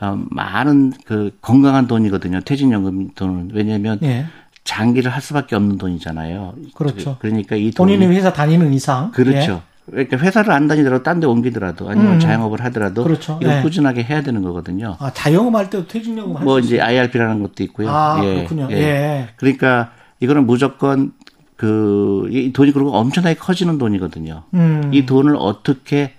[0.00, 2.40] 어, 많은 그 건강한 돈이거든요.
[2.40, 4.24] 퇴직연금 돈은 왜냐하면 예.
[4.64, 6.54] 장기를 할 수밖에 없는 돈이잖아요.
[6.74, 7.18] 그렇죠.
[7.20, 9.60] 그러니까 이 돈이 본인이 회사 다니는 이상 그렇죠.
[9.88, 9.90] 예.
[9.90, 12.20] 그러니까 회사를 안 다니더라도 딴 데 옮기더라도 아니면 음.
[12.20, 13.38] 자영업을 하더라도 그렇죠.
[13.42, 13.60] 이거 네.
[13.60, 14.96] 꾸준하게 해야 되는 거거든요.
[14.98, 17.90] 아, 자영업 할 때도 퇴직연금 뭐 이제 IRP라는 것도 있고요.
[17.90, 18.34] 아, 예.
[18.36, 18.68] 그렇군요.
[18.70, 18.76] 예.
[18.76, 19.28] 예.
[19.36, 21.12] 그러니까 이거는 무조건
[21.58, 24.44] 그 이 돈이 그리고 엄청나게 커지는 돈이거든요.
[24.54, 24.90] 음.
[24.94, 26.14] 이 돈을 어떻게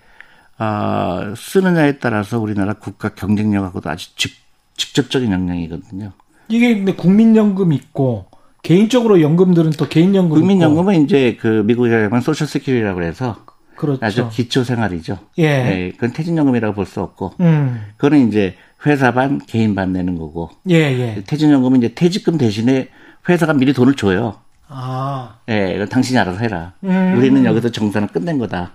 [0.58, 4.34] 아, 쓰느냐에 따라서 우리나라 국가 경쟁력하고도 아주 직,
[4.76, 6.12] 직접적인 영향이거든요.
[6.50, 8.26] 이게 근데 국민연금 있고
[8.64, 11.04] 개인적으로 연금들은 또 개인연금 국민연금은 있고.
[11.06, 13.38] 이제 그 미국에 가면 소셜 세큐리라고 해서
[13.78, 14.04] 그렇죠.
[14.06, 15.20] 아주 기초 생활이죠.
[15.38, 15.44] 예.
[15.44, 15.92] 예.
[15.94, 17.34] 그건 퇴직연금이라고 볼 수 없고.
[17.40, 17.82] 음.
[17.96, 20.50] 그거는 이제 회사 반, 개인 반 내는 거고.
[20.70, 21.24] 예, 예.
[21.26, 22.90] 퇴직연금은 이제 퇴직금 대신에
[23.30, 24.36] 회사가 미리 돈을 줘요.
[24.70, 25.36] 아.
[25.50, 26.74] 예, 이건 당신이 알아서 해라.
[26.84, 27.16] 음.
[27.18, 28.72] 우리는 여기서 정산을 끝낸 거다.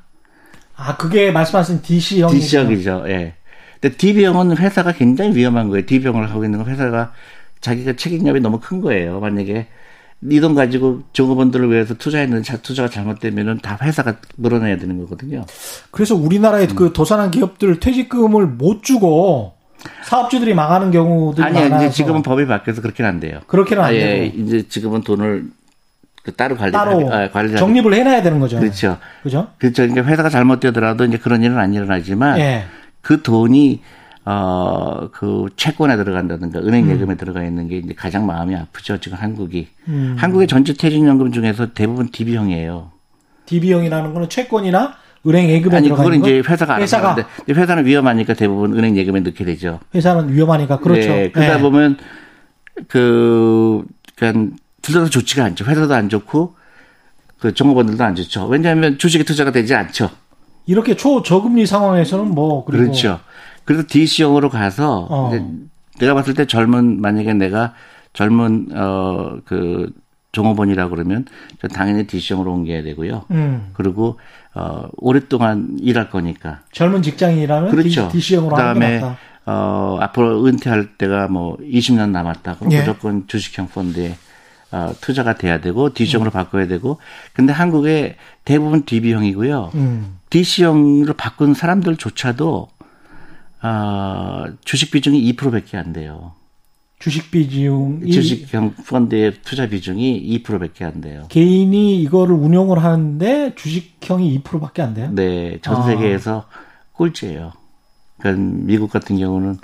[0.76, 2.30] 아, 그게 말씀하신 DC형.
[2.30, 3.34] DC형이죠, 예.
[3.80, 5.86] 근데 DB형은 회사가 굉장히 위험한 거예요.
[5.86, 7.12] DB형을 하고 있는 건 회사가
[7.60, 9.20] 자기가 책임감이 너무 큰 거예요.
[9.20, 9.68] 만약에
[10.30, 15.44] 이 돈 가지고 종업원들을 위해서 투자했는데 투자가 잘못되면은 다 회사가 물어내야 되는 거거든요.
[15.90, 16.76] 그래서 우리나라의 음.
[16.76, 19.52] 그 도산한 기업들 퇴직금을 못 주고
[20.04, 23.40] 사업주들이 망하는 경우도 아니 이제 지금은 법이 바뀌어서 그렇게는 안 돼요.
[23.46, 24.32] 그렇게는 안 아, 예, 돼요.
[24.34, 25.52] 이제 지금은 돈을 그
[26.32, 28.58] 따로 관리 따로 아, 관리 정립을 해놔야 되는 거죠.
[28.58, 28.98] 그렇죠.
[29.22, 29.48] 그죠?
[29.58, 29.82] 그렇죠.
[29.82, 32.64] 그러니까 회사가 잘못되더라도 이제 그런 일은 안 일어나지만 예.
[33.02, 33.82] 그 돈이
[34.24, 36.90] 어, 그 채권에 들어간다든가 은행 음.
[36.92, 37.16] 예금에 음.
[37.18, 38.98] 들어가 있는 게 이제 가장 마음이 아프죠.
[38.98, 39.68] 지금 한국이.
[39.88, 40.16] 음.
[40.18, 42.90] 한국의 전체 퇴직연금 중에서 대부분 DB형이에요.
[43.44, 44.94] DB형이라는 거는 채권이나
[45.26, 49.80] 은행 예금에 아니 그거는 이제 회사가 회사가 알아서 회사는 위험하니까 대부분 은행 예금에 넣게 되죠.
[49.94, 51.08] 회사는 위험하니까 그렇죠.
[51.08, 51.62] 네, 그러다 네.
[51.62, 51.98] 보면
[52.88, 53.84] 그
[54.16, 54.52] 그냥
[54.84, 55.64] 둘다 좋지가 않죠.
[55.64, 56.54] 회사도 안 좋고
[57.38, 58.46] 그 종업원들도 안 좋죠.
[58.46, 60.10] 왜냐하면 주식에 투자가 되지 않죠.
[60.66, 63.20] 이렇게 초저금리 상황에서는 뭐 그렇죠.
[63.64, 65.30] 그래서 DC형으로 가서 어.
[65.98, 67.74] 내가 봤을 때 젊은 만약에 내가
[68.12, 69.90] 젊은 어 그
[70.34, 71.24] 종업원이라 그러면
[71.72, 73.24] 당연히 DC형으로 옮겨야 되고요.
[73.30, 73.70] 음.
[73.72, 74.18] 그리고
[74.54, 78.08] 어 오랫동안 일할 거니까 젊은 직장인이라면 그렇죠.
[78.12, 79.00] DC형으로 그다음에
[79.46, 82.56] 어 앞으로 은퇴할 때가 뭐 20년 남았다.
[82.56, 82.80] 그럼 예.
[82.80, 84.16] 무조건 주식형 펀드에
[84.74, 86.32] 어, 투자가 돼야 되고 DC형으로 음.
[86.32, 86.98] 바꿔야 되고
[87.32, 89.70] 근데 한국에 대부분 DB형이고요.
[89.76, 90.18] 음.
[90.30, 92.68] DC형으로 바꾼 사람들조차도
[93.62, 96.32] 어, 주식 비중이 2%밖에 안 돼요.
[96.98, 101.26] 주식 비중 주식형 펀드의 투자 비중이 2%밖에 안 돼요.
[101.28, 105.10] 개인이 이거를 운용을 하는데 주식형이 2%밖에 안 돼요?
[105.12, 106.94] 네, 전 세계에서 아.
[106.94, 107.52] 꼴찌예요.
[108.18, 109.58] 그러니까 미국 같은 경우는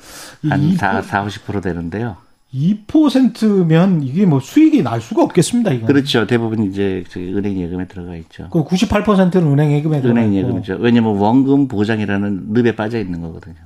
[0.49, 2.16] 한 4, 4 50% 되는데요.
[2.54, 5.86] 2%면 이게 뭐 수익이 날 수가 없겠습니다, 이거.
[5.86, 6.26] 그렇죠.
[6.26, 8.48] 대부분 이제 은행 예금에 들어가 있죠.
[8.50, 10.78] 그 98%는 은행 예금에 들어가 은행 예금이죠.
[10.80, 13.56] 왜냐면 원금 보장이라는 늪에 빠져 있는 거거든요.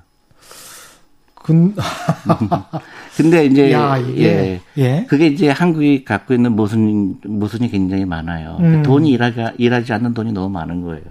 [1.45, 1.75] 근
[3.17, 4.61] 근데 이제 야, 예.
[4.79, 5.07] 예.
[5.09, 8.57] 그게 이제 한국이 갖고 있는 모순 모순이 굉장히 많아요.
[8.61, 8.83] 음.
[8.83, 11.05] 돈이 일하가 일하지 않는 돈이 너무 많은 거예요.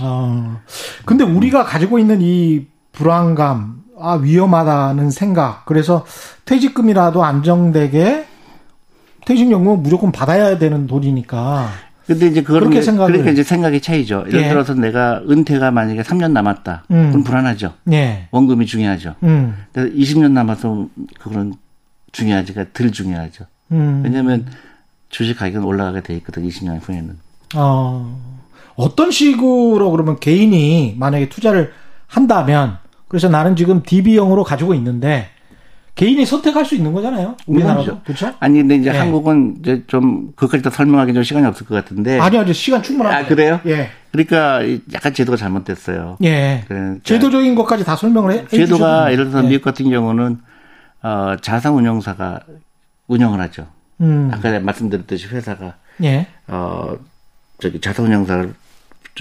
[0.00, 0.60] 아.
[1.06, 5.64] 근데 우리가 가지고 있는 이 불안감 아, 위험하다는 생각.
[5.66, 6.04] 그래서
[6.44, 8.26] 퇴직금이라도 안정되게
[9.26, 11.68] 퇴직연금은 무조건 받아야 되는 돈이니까.
[12.06, 14.24] 근데 이제 그런 게 생각을 그러니까 이제 생각의 차이죠.
[14.28, 14.48] 예를 예.
[14.48, 16.84] 들어서 내가 은퇴가 만약에 3년 남았다.
[16.90, 17.08] 음.
[17.10, 17.74] 그럼 불안하죠.
[17.92, 18.28] 예.
[18.30, 19.16] 원금이 중요하죠.
[19.24, 19.54] 음.
[19.74, 20.88] 20년 남아서
[21.20, 21.52] 그건
[22.12, 23.44] 중요하지가 덜 중요하죠.
[23.72, 24.00] 음.
[24.02, 24.46] 왜냐하면
[25.10, 26.48] 주식 가격은 올라가게 돼 있거든.
[26.48, 27.18] 20년 후에는.
[27.56, 28.18] 어.
[28.76, 31.72] 어떤 식으로 그러면 개인이 만약에 투자를
[32.06, 35.28] 한다면 그래서 나는 지금 DB형으로 가지고 있는데
[35.94, 37.36] 개인이 선택할 수 있는 거잖아요.
[37.46, 38.00] 우리나라도.
[38.04, 38.32] 그렇죠?
[38.38, 38.98] 아니 근데 이제 예.
[38.98, 42.20] 한국은 이제 좀 그것까지 다 설명하기 좀 시간이 없을 것 같은데.
[42.20, 43.24] 아니요, 아니 시간 충분합니다.
[43.24, 43.60] 아 그래요?
[43.66, 43.90] 예.
[44.12, 44.60] 그러니까
[44.92, 46.18] 약간 제도가 잘못됐어요.
[46.22, 46.62] 예.
[46.68, 48.46] 그러니까 제도적인 것까지 다 설명을 해.
[48.46, 49.48] 제도가 예를 들어서 예.
[49.48, 50.38] 미국 같은 경우는
[51.02, 52.40] 어 자산 운용사가
[53.08, 53.66] 운영을 하죠.
[54.00, 54.30] 음.
[54.32, 56.28] 아까 말씀드렸듯이 회사가 예.
[56.46, 56.96] 어
[57.58, 58.54] 저기 자산 운용사를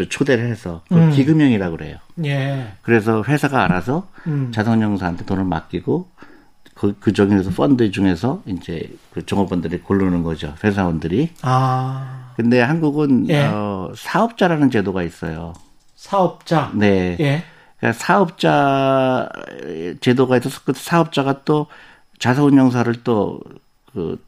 [0.05, 1.11] 초대를 해서 그 음.
[1.11, 1.97] 기금형이라고 그래요.
[2.25, 2.73] 예.
[2.81, 4.51] 그래서 회사가 알아서 음.
[4.53, 6.09] 자산운용사한테 돈을 맡기고
[6.75, 10.53] 그, 그 중에서 펀드 중에서 이제 그 종업원들이 고르는 거죠.
[10.63, 11.31] 회사원들이.
[11.41, 12.33] 아.
[12.35, 13.45] 근데 한국은 예.
[13.45, 15.53] 어, 사업자라는 제도가 있어요.
[15.95, 16.71] 사업자.
[16.75, 17.17] 네.
[17.19, 17.43] 예.
[17.79, 19.29] 그러니까 사업자
[20.01, 21.67] 제도가 있어서 그 사업자가 또
[22.19, 23.39] 자산운용사를 또
[23.97, 24.23] 그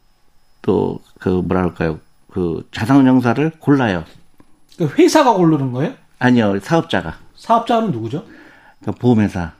[0.63, 1.99] 또그 그 뭐랄까요
[2.31, 4.03] 그 자산운용사를 골라요.
[4.79, 5.93] 그 회사가 고르는 거예요?
[6.19, 7.17] 아니요, 사업자가.
[7.35, 8.23] 사업자는 누구죠?
[8.81, 9.51] 그 보험회사,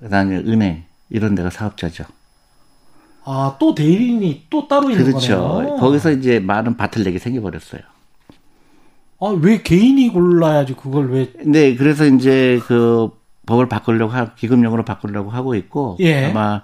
[0.00, 2.04] 그다음에 은행 이런 데가 사업자죠.
[3.24, 5.38] 아, 또 대리인이 또 따로 있는 그렇죠.
[5.38, 5.76] 거네요.
[5.76, 7.82] 거기서 이제 많은 바틀렉이 생겨버렸어요.
[9.20, 11.30] 아, 왜 개인이 골라야지 그걸 왜?
[11.44, 13.10] 네, 그래서 이제 그
[13.44, 16.30] 법을 바꾸려고 하, 기금령으로 바꾸려고 하고 있고 예.
[16.30, 16.62] 아마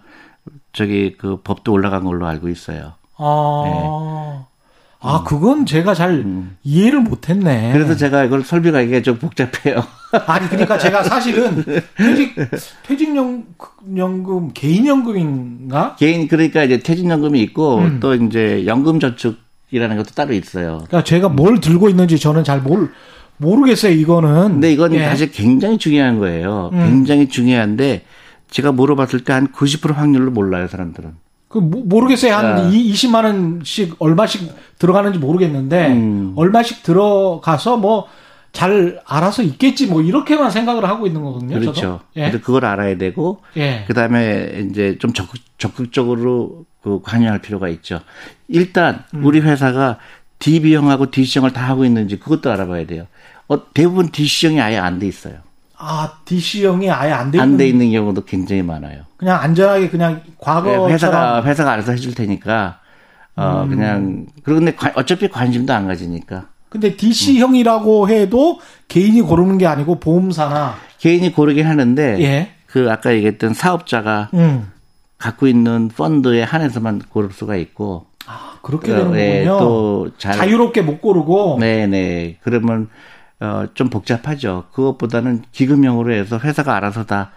[0.73, 2.95] 저기 그 법도 올라간 걸로 알고 있어요.
[3.19, 4.47] 아.
[5.01, 5.09] 네.
[5.09, 6.57] 아, 그건 제가 잘 음.
[6.65, 7.73] 이해를 못했네.
[7.73, 9.83] 그래서 제가 이걸 설명하기가 이게 좀 복잡해요.
[10.27, 11.65] 아니, 그러니까 제가 사실은
[11.97, 12.35] 퇴직,
[12.85, 15.97] 퇴직연금, 개인연금인가?
[15.97, 18.01] 개인, 그러니까 이제 퇴직연금이 있고 음.
[18.01, 20.79] 또 이제 연금저축이라는 것도 따로 있어요.
[20.89, 22.91] 그러니까 제가 뭘 들고 있는지 저는 잘 몰,
[23.37, 24.49] 모르겠어요, 이거는.
[24.55, 25.05] 근데 이건 예.
[25.05, 26.71] 사실 굉장히 중요한 거예요.
[26.73, 26.79] 음.
[26.79, 28.03] 굉장히 중요한데
[28.51, 31.28] 제가 물어봤을 때 한 90% 확률로 몰라요, 사람들은.
[31.49, 32.35] 그 모르겠어요.
[32.35, 32.71] 한 야.
[32.71, 36.33] 20만 원씩 얼마씩 들어가는지 모르겠는데 음.
[36.37, 38.07] 얼마씩 들어가서 뭐
[38.53, 41.61] 잘 알아서 있겠지 뭐 이렇게만 생각을 하고 있는 거거든요.
[41.61, 42.01] 그렇죠.
[42.17, 42.31] 예.
[42.31, 43.85] 그걸 알아야 되고 예.
[43.87, 48.01] 그다음에 이제 좀 적극 적극적으로 그 관여할 필요가 있죠.
[48.49, 49.25] 일단 음.
[49.25, 49.99] 우리 회사가
[50.39, 53.07] DB형하고 DC형을 다 하고 있는지 그것도 알아봐야 돼요.
[53.49, 55.35] 어, 대부분 DC형이 아예 안 돼 있어요.
[55.81, 59.03] 아, DC형이 아예 안 돼 있는 안 돼 있는 경우도 굉장히 많아요.
[59.17, 62.81] 그냥 안전하게 그냥 과거 네, 회사가 회사가 알아서 해줄 테니까
[63.37, 63.69] 어 음.
[63.71, 66.47] 그냥 그런데 어차피 관심도 안 가지니까.
[66.69, 68.11] 근데 DC형이라고 음.
[68.11, 72.51] 해도 개인이 고르는 게 아니고 보험사나 개인이 고르긴 하는데 예.
[72.67, 74.71] 그 아까 얘기했던 사업자가 음.
[75.17, 79.15] 갖고 있는 펀드에 한해서만 고를 수가 있고 아, 그렇게 되는군요.
[79.17, 82.37] 네, 또 잘, 자유롭게 못 고르고 네, 네.
[82.43, 82.89] 그러면
[83.41, 84.65] 어, 좀 복잡하죠.
[84.73, 87.31] 그것보다는 기금형으로 해서 회사가 알아서 다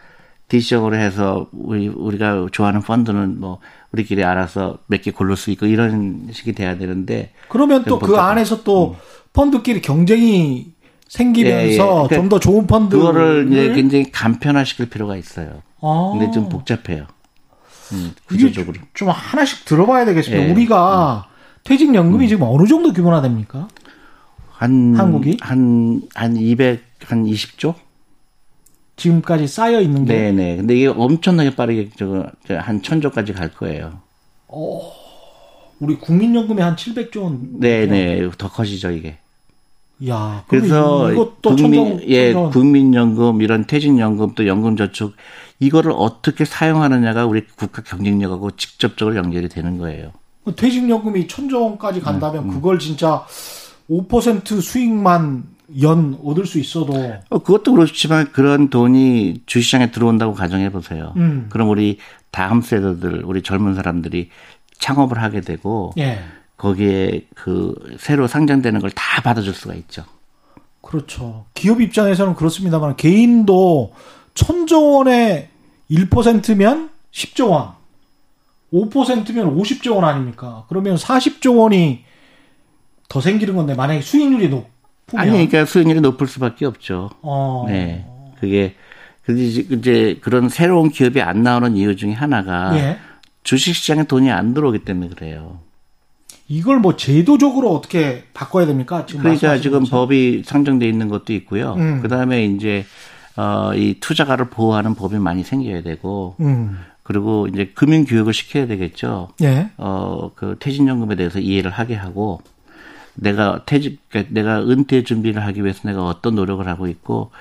[0.47, 3.59] 디시형으로 해서 우리 우리가 좋아하는 펀드는 뭐
[3.93, 8.63] 우리끼리 알아서 몇 개 고를 수 있고 이런 식이 돼야 되는데 그러면 또 그 안에서
[8.63, 8.95] 또 음.
[9.33, 10.73] 펀드끼리 경쟁이
[11.07, 11.77] 생기면서 예, 예.
[11.77, 15.61] 그러니까 좀더 좋은 펀드 그거를 이제 굉장히 간편화시킬 필요가 있어요.
[15.81, 16.09] 아.
[16.13, 17.05] 근데 좀 복잡해요.
[17.93, 20.47] 음, 구조적으로 좀 하나씩 들어봐야 되겠습니다.
[20.47, 20.51] 예.
[20.51, 21.31] 우리가 음.
[21.63, 22.27] 퇴직연금이 음.
[22.27, 23.67] 지금 어느 정도 규모나 됩니까?
[24.62, 27.74] 한 한국이 한한 200, 한 20조?
[28.95, 30.13] 지금까지 쌓여 있는 게.
[30.13, 30.58] 네네.
[30.58, 34.02] 근데 이게 엄청나게 빠르게 저거 한 천조까지 갈 거예요.
[34.47, 34.91] 어,
[35.80, 37.60] 우리 국민연금이 한 700조 원.
[37.60, 38.30] 네네.
[38.38, 39.17] 더 커지죠 이게.
[40.08, 45.15] 야, 그래서 이것도 국민 천정, 예 국민연금 이런 퇴직연금 또 연금저축
[45.60, 50.12] 이거를 어떻게 사용하느냐가 우리 국가 경쟁력하고 직접적으로 연결이 되는 거예요.
[50.56, 52.54] 퇴직연금이 천조 원까지 간다면 음, 음.
[52.54, 53.26] 그걸 진짜
[53.91, 55.43] 5% 수익만
[55.82, 56.93] 연 얻을 수 있어도
[57.30, 61.13] 어, 그것도 그렇지만 그런 돈이 주시장에 들어온다고 가정해 보세요.
[61.17, 61.47] 음.
[61.49, 61.97] 그럼 우리
[62.32, 64.30] 다음 세대들 우리 젊은 사람들이
[64.80, 66.19] 창업을 하게 되고 예.
[66.58, 70.04] 거기에 그 새로 상장되는 걸 다 받아줄 수가 있죠.
[70.82, 71.45] 그렇죠.
[71.54, 73.93] 기업 입장에서는 그렇습니다만 개인도
[74.34, 75.49] 천조 원의
[75.89, 77.71] 1%면 10조 원,
[78.73, 80.65] 5%면 50조 원 아닙니까?
[80.69, 82.04] 그러면 40조 원이
[83.12, 84.69] 더 생기는 건데 만약에 수익률이 높
[85.13, 87.10] 아니, 그러니까 수익률이 높을 수밖에 없죠.
[87.21, 87.65] 어.
[87.67, 88.06] 네.
[88.39, 88.76] 그게,
[89.28, 92.97] 이제 그런 새로운 기업이 안 나오는 이유 중에 하나가 예.
[93.43, 95.60] 주식시장에 돈이 안 들어오기 때문에 그래요.
[96.47, 99.06] 이걸 뭐 제도적으로 어떻게 바꿔야 됩니까?
[99.06, 101.74] 지금 그러니까 지금 것처 법이 상정돼 있는 것도 있고요.
[101.74, 102.02] 음.
[102.02, 102.86] 그 다음에 이제
[103.36, 106.80] 어, 이 투자가를 보호하는 법이 많이 생겨야 되고, 음.
[107.04, 109.30] 그리고 이제 금융 교육을 시켜야 되겠죠.
[109.41, 109.69] 예.
[109.76, 112.41] 어, 그 퇴직연금에 대해서 이해를 하게 하고,
[113.15, 117.32] 내가 퇴직, 그러니까 내가 은퇴 준비를 하기 위해서 내가 어떤 노력을 하고 있고,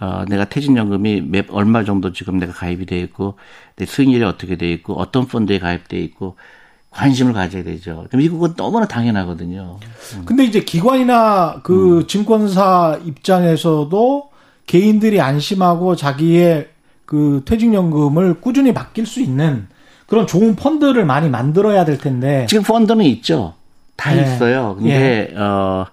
[0.00, 3.34] 어, 내가 퇴직연금이 몇, 얼마 정도 지금 내가 가입이 되어 있고,
[3.76, 6.36] 내 수익률이 어떻게 되어 있고, 어떤 펀드에 가입되어 있고,
[6.90, 8.06] 관심을 가져야 되죠.
[8.12, 9.78] 미국은 너무나 당연하거든요.
[10.14, 10.22] 음.
[10.24, 12.06] 근데 이제 기관이나 그 음.
[12.06, 14.30] 증권사 입장에서도
[14.66, 16.68] 개인들이 안심하고 자기의
[17.04, 19.66] 그 퇴직연금을 꾸준히 맡길 수 있는
[20.06, 22.46] 그런 좋은 펀드를 많이 만들어야 될 텐데.
[22.48, 23.54] 지금 펀드는 있죠.
[23.98, 24.22] 다 네.
[24.22, 24.76] 있어요.
[24.76, 25.36] 근데 예.
[25.36, 25.86] 어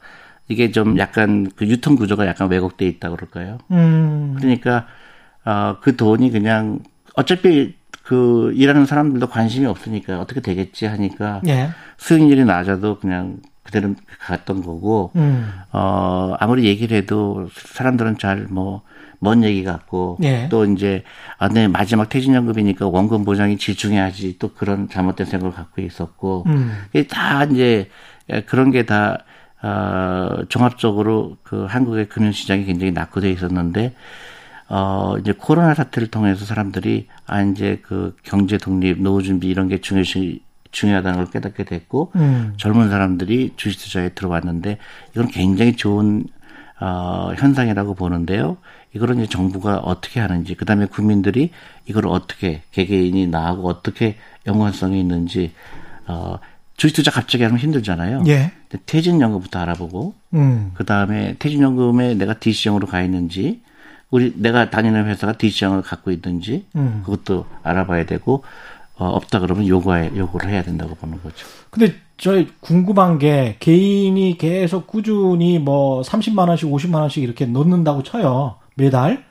[0.47, 3.57] 이게 좀 약간 그 유통 구조가 약간 왜곡돼 있다 그럴까요?
[3.71, 4.35] 음.
[4.37, 4.85] 그러니까
[5.43, 6.79] 어그 돈이 그냥
[7.15, 11.69] 어차피 그 일하는 사람들도 관심이 없으니까 어떻게 되겠지 하니까 예.
[11.97, 15.51] 수익률이 낮아도 그냥 그대로 갔던 거고 음.
[15.71, 18.83] 어 아무리 얘기를 해도 사람들은 잘뭐
[19.19, 20.47] 먼 얘기 같고 예.
[20.49, 21.03] 또 이제
[21.37, 26.71] 아, 네 마지막 퇴직연금이니까 원금 보장이 중요하지 또 그런 잘못된 생각을 갖고 있었고 음.
[27.09, 27.89] 다 이제
[28.45, 29.23] 그런 게다
[29.61, 33.93] 어, 종합적으로 그 한국의 금융시장이 굉장히 낙후되어 있었는데
[34.67, 39.79] 어, 이제 코로나 사태를 통해서 사람들이 아, 이제 그 경제 독립, 노후 준비 이런 게
[39.79, 42.53] 중요시, 중요하다는 걸 깨닫게 됐고, 음.
[42.57, 44.77] 젊은 사람들이 주식 투자에 들어왔는데,
[45.13, 46.25] 이건 굉장히 좋은,
[46.79, 48.57] 어, 현상이라고 보는데요.
[48.95, 51.51] 이거를 이제 정부가 어떻게 하는지, 그 다음에 국민들이
[51.85, 54.15] 이걸 어떻게, 개개인이 나하고 어떻게
[54.47, 55.53] 연관성이 있는지,
[56.07, 56.39] 어,
[56.77, 58.23] 주식 투자 갑자기 하면 힘들잖아요.
[58.27, 58.51] 예.
[58.85, 60.71] 퇴직연금부터 알아보고, 음.
[60.73, 63.61] 그 다음에 퇴직연금에 내가 DC형으로 가 있는지,
[64.11, 67.01] 우리 내가 다니는 회사가 D시장을 갖고 있든지 음.
[67.03, 68.43] 그것도 알아봐야 되고
[68.97, 71.45] 어, 없다 그러면 요구해 요구를 해야 된다고 보는 거죠.
[71.69, 78.55] 근데 저 궁금한 게 개인이 계속 꾸준히 뭐 30만 원씩 50만 원씩 이렇게 넣는다고 쳐요.
[78.75, 79.25] 매달.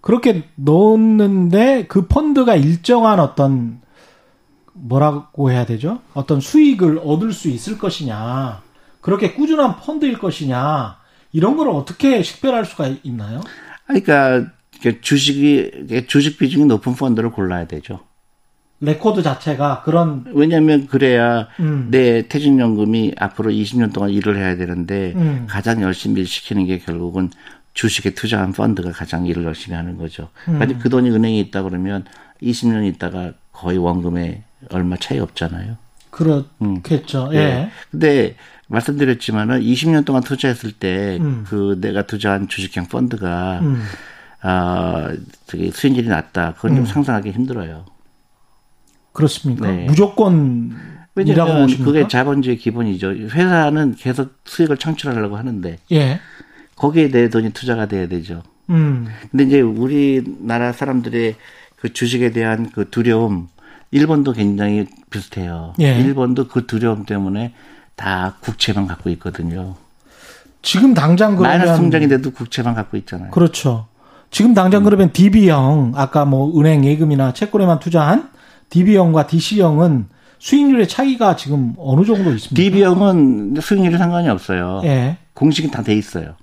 [0.00, 3.80] 그렇게 넣는데 그 펀드가 일정한 어떤
[4.74, 6.00] 뭐라고 해야 되죠?
[6.12, 8.62] 어떤 수익을 얻을 수 있을 것이냐.
[9.00, 10.98] 그렇게 꾸준한 펀드일 것이냐.
[11.32, 13.40] 이런 걸 어떻게 식별할 수가 있나요?
[13.86, 14.46] 그러니까
[15.00, 18.00] 주식이 주식 비중이 높은 펀드를 골라야 되죠.
[18.80, 21.88] 레코드 자체가 그런 왜냐하면 그래야 음.
[21.90, 25.46] 내 퇴직연금이 앞으로 20년 동안 일을 해야 되는데 음.
[25.48, 27.30] 가장 열심히 일 시키는 게 결국은
[27.74, 30.30] 주식에 투자한 펀드가 가장 일을 열심히 하는 거죠.
[30.48, 30.54] 음.
[30.54, 32.04] 그러니까 그 돈이 은행에 있다 그러면
[32.42, 35.76] 20년 있다가 거의 원금에 얼마 차이 없잖아요.
[36.10, 37.26] 그렇겠죠.
[37.26, 37.34] 음.
[37.34, 37.38] 예.
[37.38, 37.70] 네.
[37.90, 38.36] 근데
[38.68, 41.80] 말씀드렸지만은 20년 동안 투자했을 때그 음.
[41.80, 43.82] 내가 투자한 주식형 펀드가 음.
[44.40, 45.12] 아
[45.46, 46.54] 되게 수익률이 낮다.
[46.54, 46.86] 그건 좀 음.
[46.86, 47.84] 상상하기 힘들어요.
[49.12, 49.70] 그렇습니까?
[49.70, 49.84] 네.
[49.86, 50.76] 무조건
[51.14, 53.10] 왜냐하면 그게 자본주의 기본이죠.
[53.10, 56.20] 회사는 계속 수익을 창출하려고 하는데 예.
[56.76, 58.42] 거기에 내 돈이 투자가 돼야 되죠.
[58.70, 59.06] 음.
[59.30, 61.36] 근데 이제 우리나라 사람들의
[61.76, 63.48] 그 주식에 대한 그 두려움,
[63.90, 65.74] 일본도 굉장히 비슷해요.
[65.80, 65.98] 예.
[66.00, 67.52] 일본도 그 두려움 때문에
[67.94, 69.76] 다 국채만 갖고 있거든요.
[70.62, 73.30] 지금 당장 그러면 마이너스 통장인데도 국채만 갖고 있잖아요.
[73.30, 73.86] 그렇죠.
[74.30, 74.84] 지금 당장 음.
[74.84, 78.30] 그러면 DB형 아까 뭐 은행 예금이나 채권에만 투자한
[78.70, 80.06] DB형과 DC형은
[80.38, 82.54] 수익률의 차이가 지금 어느 정도 있습니까?
[82.54, 84.80] DB형은 수익률이 상관이 없어요.
[84.84, 85.18] 예.
[85.34, 86.34] 공식이 다 돼 있어요.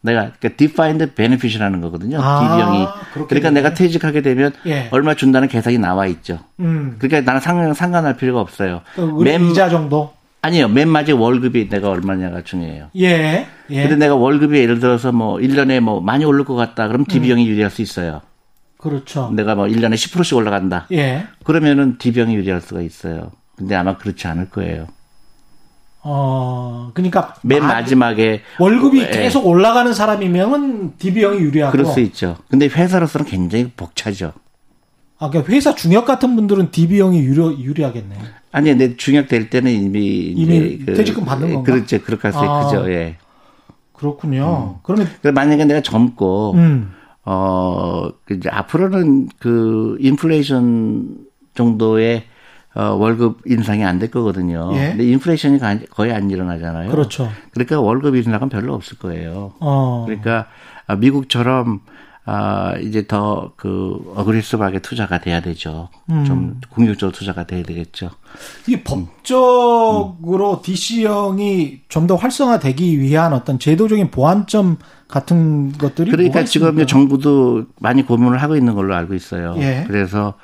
[0.00, 2.18] 내가 그러니까 defined benefit이라는 거거든요.
[2.20, 2.86] 아, DB형이.
[3.14, 3.26] 그렇겠네.
[3.28, 4.88] 그러니까 내가 퇴직하게 되면 예.
[4.90, 6.38] 얼마 준다는 계산이 나와 있죠.
[6.60, 6.96] 음.
[6.98, 8.82] 그러니까 나는 상, 상관할 필요가 없어요.
[9.22, 10.12] 맨 이자 정도?
[10.40, 10.68] 아니요.
[10.68, 12.90] 맨 마지막 월급이 내가 얼마냐가 중요해요.
[12.96, 13.46] 예.
[13.70, 13.82] 예.
[13.82, 16.86] 근데 내가 월급이 예를 들어서 뭐 1년에 뭐 많이 오를 것 같다.
[16.88, 17.48] 그럼 DB형이 음.
[17.48, 18.20] 유리할 수 있어요.
[18.78, 19.32] 그렇죠.
[19.34, 20.86] 내가 뭐 1년에 10%씩 올라간다.
[20.92, 21.26] 예.
[21.44, 23.32] 그러면은 DB형이 유리할 수가 있어요.
[23.56, 24.86] 근데 아마 그렇지 않을 거예요.
[26.02, 29.06] 어, 그러니까 맨 마 지막에 월급이 예.
[29.10, 32.36] 계속 올라가는 사람이면은 DB형이 유리하고 그럴 수 있죠.
[32.48, 34.32] 근데 회사로서는 굉장히 벅차죠.
[35.18, 38.14] 아, 그러니까 회사 중역 같은 분들은 DB형이 유리 유리하겠네.
[38.52, 41.72] 아니, 내 중역 될 때는 이미 이미 그, 퇴직금 받는 건가?
[41.72, 42.90] 그렇죠, 그렇게 할수 아, 크죠.
[42.92, 43.16] 예.
[43.92, 44.76] 그렇군요.
[44.76, 44.80] 음.
[44.84, 46.92] 그러면 만약에 내가 젊고 음.
[47.24, 51.18] 어, 그 이제 앞으로는 그 인플레이션
[51.54, 52.22] 정도의
[52.78, 54.70] 어, 월급 인상이 안 될 거거든요.
[54.74, 54.90] 예?
[54.90, 55.58] 근데 인플레이션이
[55.90, 56.90] 거의 안 일어나잖아요.
[56.90, 57.28] 그렇죠.
[57.52, 59.52] 그러니까 월급 인상은 별로 없을 거예요.
[59.58, 60.04] 어.
[60.06, 60.46] 그러니까
[60.86, 61.80] 아, 미국처럼
[62.24, 65.88] 아, 이제 더 그 어그리스브하게 투자가 돼야 되죠.
[66.10, 66.24] 음.
[66.24, 68.10] 좀 궁극적으로 투자가 돼야 되겠죠.
[68.68, 70.62] 이게 법적으로 음.
[70.62, 74.76] DC형이 좀 더 활성화되기 위한 어떤 제도적인 보완점
[75.08, 79.54] 같은 것들이 그러니까 지금 정부도 많이 고민을 하고 있는 걸로 알고 있어요.
[79.58, 79.84] 예.
[79.86, 80.34] 그래서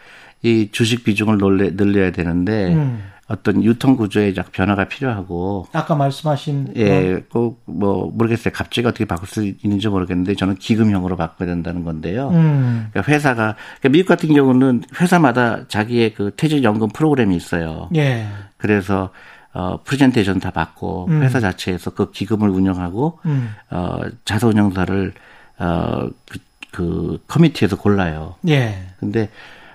[0.44, 3.02] 이 주식 비중을 놀래, 늘려야 되는데 음.
[3.28, 8.52] 어떤 유통 구조에 변화가 필요하고 아까 말씀하신 예, 꼭 뭐 모르겠어요.
[8.52, 12.28] 갑자기 어떻게 바꿀 수 있는지 모르겠는데 저는 기금형으로 바꿔야 된다는 건데요.
[12.28, 12.88] 음.
[12.92, 17.88] 그러니까 회사가 그러니까 미국 같은 경우는 회사마다 자기의 그 퇴직연금 프로그램이 있어요.
[17.96, 18.26] 예.
[18.59, 19.09] 그래서
[19.54, 21.22] 어 프레젠테이션 다 받고 음.
[21.22, 23.54] 회사 자체에서 그 기금을 운영하고 음.
[23.70, 25.14] 어 자사 운영사를
[25.59, 26.38] 어 그
[26.74, 28.35] 그 커미티에서 골라요.
[28.48, 28.74] 예.
[28.98, 29.30] 근데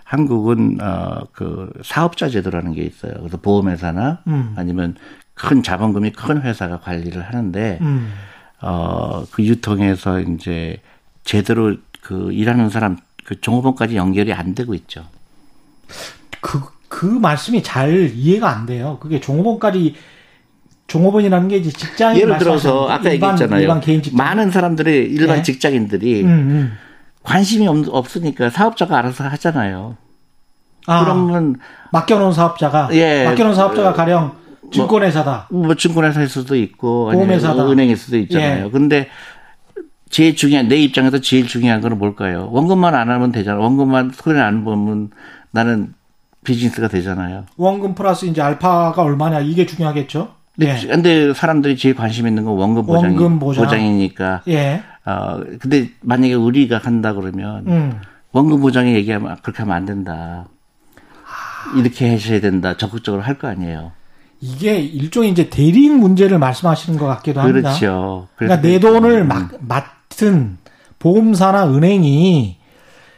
[0.09, 3.13] 한국은 어그 사업자 제도라는 게 있어요.
[3.19, 4.53] 그래서 보험회사나 음.
[4.55, 4.95] 아니면
[5.35, 8.11] 큰 자본금이 큰 회사가 관리를 하는데 음.
[8.59, 10.81] 어그 유통에서 이제
[11.23, 15.05] 제대로 그 일하는 사람 그 종업원까지 연결이 안 되고 있죠.
[16.41, 18.97] 그, 그 말씀이 잘 이해가 안 돼요.
[18.99, 19.93] 그게 종업원까지
[20.87, 23.61] 종업원이라는 게 이제 직장 예를 들어서 아까 일반, 얘기했잖아요.
[23.61, 24.17] 일반 개인 직장.
[24.17, 25.43] 많은 사람들이 일반 네.
[25.43, 26.77] 직장인들이 음, 음.
[27.29, 29.95] 관심이 없, 으니까 사업자가 알아서 하잖아요.
[30.87, 31.57] 아, 그러면
[31.91, 35.47] 맡겨놓은 사업자가 예, 맡겨놓은 사업자가 가령 뭐 증권회사다.
[35.51, 37.69] 뭐, 뭐 증권회사일 수도 있고 보험회사다.
[37.69, 38.65] 은행일 수도 있잖아요.
[38.65, 38.69] 예.
[38.71, 39.09] 근데
[40.09, 42.49] 제일 중요한 내 입장에서 제일 중요한 거는 뭘까요?
[42.51, 43.59] 원금만 안 하면 되잖아.
[43.59, 45.11] 원금만 손에 안 보면
[45.51, 45.93] 나는
[46.43, 47.45] 비즈니스가 되잖아요.
[47.57, 50.38] 원금 플러스 이제 알파가 얼마냐 이게 중요하겠죠.
[50.65, 50.87] 네.
[50.87, 53.63] 근데 사람들이 제일 관심 있는 건 원금 보장 원금 보장.
[53.63, 54.41] 보장 이니까.
[54.47, 54.81] 예.
[55.05, 58.01] 어 근데 만약에 우리가 한다 그러면 음.
[58.31, 60.45] 원금 보장에 얘기하면 그렇게 하면 안 된다.
[61.75, 62.75] 이렇게 하셔야 된다.
[62.77, 63.91] 적극적으로 할 거 아니에요.
[64.41, 67.69] 이게 일종의 이제 대리인 문제를 말씀하시는 것 같기도 합니다.
[67.69, 68.27] 그렇죠.
[68.37, 70.57] 그러니까 내 돈을 막, 맡은
[70.99, 72.57] 보험사나 은행이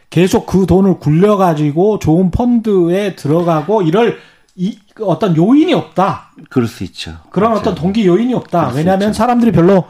[0.10, 4.18] 계속 그 돈을 굴려가지고 좋은 펀드에 들어가고 이럴
[4.62, 6.32] 이 어떤 요인이 없다.
[6.50, 7.18] 그럴 수 있죠.
[7.32, 7.72] 그런 그렇죠.
[7.72, 8.72] 어떤 동기 요인이 없다.
[8.76, 9.86] 왜냐하면 사람들이 별로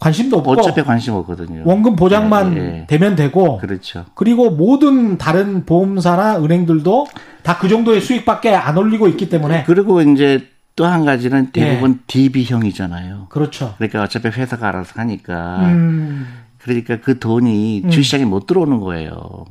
[0.00, 1.62] 관심도 없고 어차피 관심 없거든요.
[1.64, 2.86] 원금 보장만 네, 네.
[2.88, 4.04] 되면 되고 그렇죠.
[4.14, 7.06] 그리고 모든 다른 보험사나 은행들도
[7.42, 11.98] 다 그 정도의 수익밖에 안 올리고 있기 때문에 그리고 이제 또 한 가지는 대부분 네.
[12.06, 13.26] DB형이잖아요.
[13.30, 13.74] 그렇죠.
[13.78, 16.26] 그러니까 어차피 회사가 알아서 하니까 음.
[16.58, 17.90] 그러니까 그 돈이 음.
[17.90, 19.46] 주시장에 못 들어오는 거예요.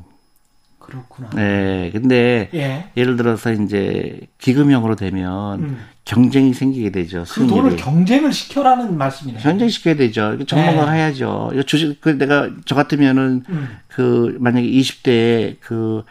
[0.85, 1.29] 그렇구나.
[1.35, 1.89] 네.
[1.93, 3.03] 근데 예.
[3.03, 5.79] 를 들어서 이제 기금형으로 되면 음.
[6.05, 7.19] 경쟁이 생기게 되죠.
[7.21, 7.59] 그 수익률이.
[7.61, 9.41] 돈을 경쟁을 시켜라는 말씀이네요.
[9.41, 10.37] 경쟁 시켜야 되죠.
[10.45, 10.97] 전문가 네.
[10.99, 11.49] 해야죠.
[11.53, 13.77] 이거 주식 그 내가 저 같으면은 음.
[13.87, 16.03] 그 만약에 20대 그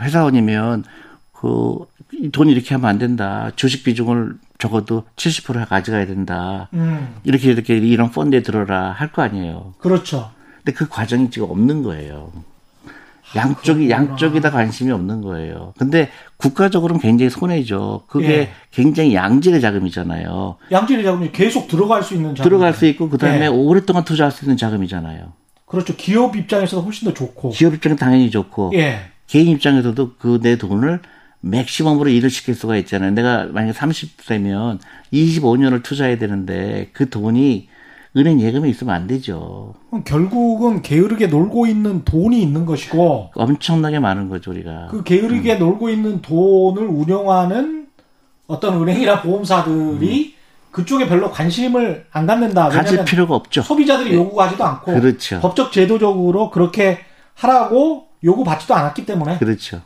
[0.00, 0.84] 회사원이면
[1.32, 3.50] 그돈 이렇게 하면 안 된다.
[3.56, 6.68] 주식 비중을 적어도 70% 가져가야 된다.
[6.72, 7.16] 음.
[7.24, 9.74] 이렇게 이렇게 이런 펀드에 들어라 할 거 아니에요.
[9.78, 10.30] 그렇죠.
[10.58, 12.32] 근데 그 과정이 지금 없는 거예요.
[13.36, 15.72] 양쪽이 양쪽이 다 관심이 없는 거예요.
[15.78, 18.04] 근데 국가적으로는 굉장히 손해죠.
[18.08, 18.48] 그게 예.
[18.70, 20.56] 굉장히 양질의 자금이잖아요.
[20.70, 22.48] 양질의 자금이 계속 들어갈 수 있는 자금.
[22.48, 23.46] 들어갈 수 있고 그다음에 예.
[23.46, 25.32] 오랫동안 투자할 수 있는 자금이잖아요.
[25.66, 25.96] 그렇죠.
[25.96, 27.50] 기업 입장에서도 훨씬 더 좋고.
[27.50, 28.72] 기업 입장은 당연히 좋고.
[28.74, 29.00] 예.
[29.26, 31.00] 개인 입장에서도 그 내 돈을
[31.40, 33.10] 맥시멈으로 일을 시킬 수가 있잖아요.
[33.12, 34.78] 내가 만약에 30세면
[35.12, 37.68] 25년을 투자해야 되는데 그 돈이
[38.16, 39.74] 은행 예금에 있으면 안 되죠.
[40.04, 44.88] 결국은 게으르게 놀고 있는 돈이 있는 것이고 엄청나게 많은 거죠 우리가.
[44.90, 45.58] 그 게으르게 음.
[45.58, 47.86] 놀고 있는 돈을 운영하는
[48.46, 50.42] 어떤 은행이나 보험사들이 음.
[50.72, 52.68] 그쪽에 별로 관심을 안 갖는다.
[52.68, 53.62] 가질 필요가 없죠.
[53.62, 54.16] 소비자들이 네.
[54.16, 55.40] 요구하지도 않고 그렇죠.
[55.40, 56.98] 법적 제도적으로 그렇게
[57.34, 59.80] 하라고 요구받지도 않았기 때문에 그렇죠.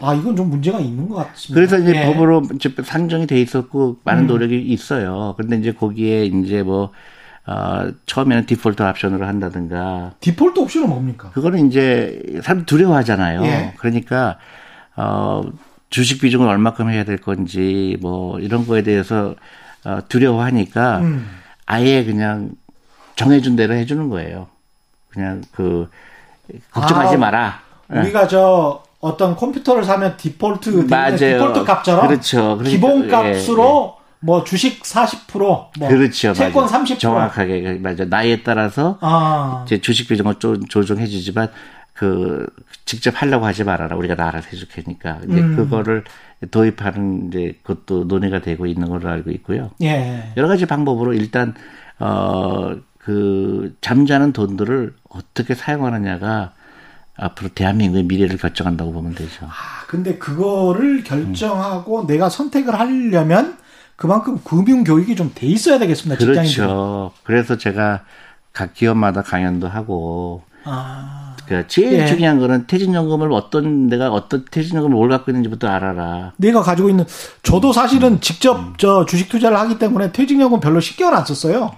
[0.00, 1.54] 아 이건 좀 문제가 있는 것 같습니다.
[1.54, 2.06] 그래서 이제 예.
[2.06, 2.42] 법으로
[2.84, 4.26] 산정이 돼 있었고 많은 음.
[4.26, 5.34] 노력이 있어요.
[5.36, 6.92] 그런데 이제 거기에 이제 뭐
[7.46, 10.14] 어, 처음에는 디폴트 옵션으로 한다든가.
[10.20, 11.30] 디폴트 옵션은 뭡니까?
[11.30, 13.44] 그거는 이제 사람 두려워하잖아요.
[13.44, 13.74] 예.
[13.78, 14.38] 그러니까
[14.96, 15.42] 어
[15.90, 19.34] 주식 비중을 얼마큼 해야 될 건지 뭐 이런 거에 대해서
[19.84, 21.26] 어, 두려워하니까 음.
[21.66, 22.50] 아예 그냥
[23.14, 24.48] 정해준 대로 해주는 거예요.
[25.08, 25.88] 그냥 그
[26.72, 27.60] 걱정하지 아, 마라.
[27.88, 28.28] 우리가 예.
[28.28, 31.16] 저 어떤 컴퓨터를 사면 디폴트 맞아요.
[31.16, 32.58] 디폴트 값처럼 그렇죠.
[32.58, 34.06] 그러니까, 기본 값으로 예, 예.
[34.20, 36.32] 뭐 주식 40%, 뭐 그렇죠.
[36.32, 36.78] 채권 맞아.
[36.82, 38.04] 30% 정확하게 맞아.
[38.04, 39.62] 나이에 따라서 아.
[39.66, 41.48] 이제 주식 비중을 좀 조정해 주지만
[41.92, 42.46] 그
[42.84, 43.96] 직접 하려고 하지 말아라.
[43.96, 45.20] 우리가 나 알아서 해줄 테니까.
[45.28, 45.56] 이제 음.
[45.56, 46.04] 그거를
[46.50, 49.70] 도입하는 이제 그것도 논의가 되고 있는 걸로 알고 있고요.
[49.82, 50.32] 예.
[50.36, 51.54] 여러 가지 방법으로 일단
[51.98, 52.74] 어
[53.06, 56.54] 그 잠자는 돈들을 어떻게 사용하느냐가
[57.16, 59.46] 앞으로 대한민국의 미래를 결정한다고 보면 되죠.
[59.46, 62.06] 아, 근데 그거를 결정하고 음.
[62.06, 63.56] 내가 선택을 하려면
[63.96, 66.18] 그만큼 금융 교육이 좀 돼 있어야 되겠습니다.
[66.18, 66.42] 그렇죠.
[66.44, 67.10] 직장인들.
[67.24, 68.02] 그래서 제가
[68.52, 71.36] 각 기업마다 강연도 하고 아.
[71.46, 72.06] 그 제일 예.
[72.06, 76.32] 중요한 거는 퇴직연금을 어떤 내가 어떤 퇴직연금을 뭘 갖고 있는지부터 알아라.
[76.38, 77.04] 내가 가지고 있는
[77.42, 78.20] 저도 사실은 음.
[78.20, 78.74] 직접 음.
[78.78, 81.70] 저 주식 투자를 하기 때문에 퇴직연금 별로 신경을 안 썼어요.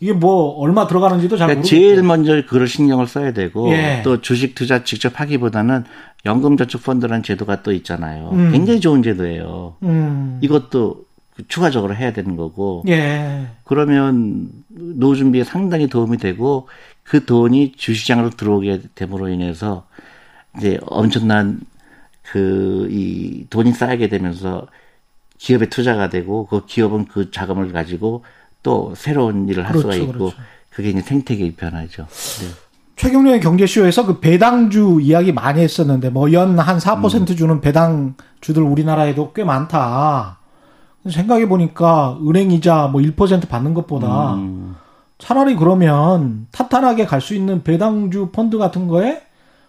[0.00, 1.68] 이게 뭐 얼마 들어가는지도 잘 그러니까 모르겠고.
[1.68, 4.00] 제일 먼저 그걸 신경을 써야 되고 예.
[4.02, 5.84] 또 주식 투자 직접 하기보다는
[6.24, 8.30] 연금저축펀드라는 제도가 또 있잖아요.
[8.32, 8.50] 음.
[8.52, 9.76] 굉장히 좋은 제도예요.
[9.82, 10.38] 음.
[10.42, 11.04] 이것도
[11.48, 12.82] 추가적으로 해야 되는 거고.
[12.88, 13.46] 예.
[13.64, 16.68] 그러면 노후 준비에 상당히 도움이 되고
[17.02, 19.86] 그 돈이 주시장으로 들어오게 됨으로 인해서
[20.56, 21.60] 이제 엄청난
[22.22, 24.66] 그 이 돈이 쌓이게 되면서
[25.38, 28.24] 기업에 투자가 되고 그 기업은 그 자금을 가지고
[28.62, 30.36] 또 새로운 일을 할 그렇죠, 수가 있고 그렇죠.
[30.70, 32.06] 그게 이제 생태계 변화죠.
[32.06, 32.48] 네.
[32.96, 37.36] 최경련의 경제쇼에서 그 배당주 이야기 많이 했었는데 뭐 연 한 4% 음.
[37.36, 40.38] 주는 배당주들 우리나라에도 꽤 많다.
[41.08, 44.76] 생각해 보니까 은행 이자 뭐 1% 받는 것보다 음.
[45.16, 49.22] 차라리 그러면 탄탄하게 갈 수 있는 배당주 펀드 같은 거에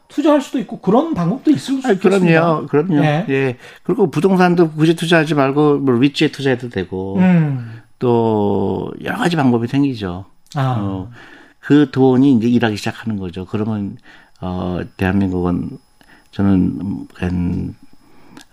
[0.09, 1.99] 투자할 수도 있고 그런 방법도 있을 수 있습니다.
[2.01, 2.97] 그럼요, 그럼요.
[3.01, 3.25] 예.
[3.29, 3.57] 예.
[3.83, 7.79] 그리고 부동산도 굳이 투자하지 말고 뭐 위치에 투자해도 되고 음.
[8.01, 10.25] 또 여러 가지 방법이 생기죠.
[10.55, 10.77] 아.
[10.79, 11.11] 어,
[11.59, 13.45] 그 돈이 이제 일하기 시작하는 거죠.
[13.45, 13.97] 그러면
[14.41, 15.77] 어 대한민국은
[16.31, 17.75] 저는 한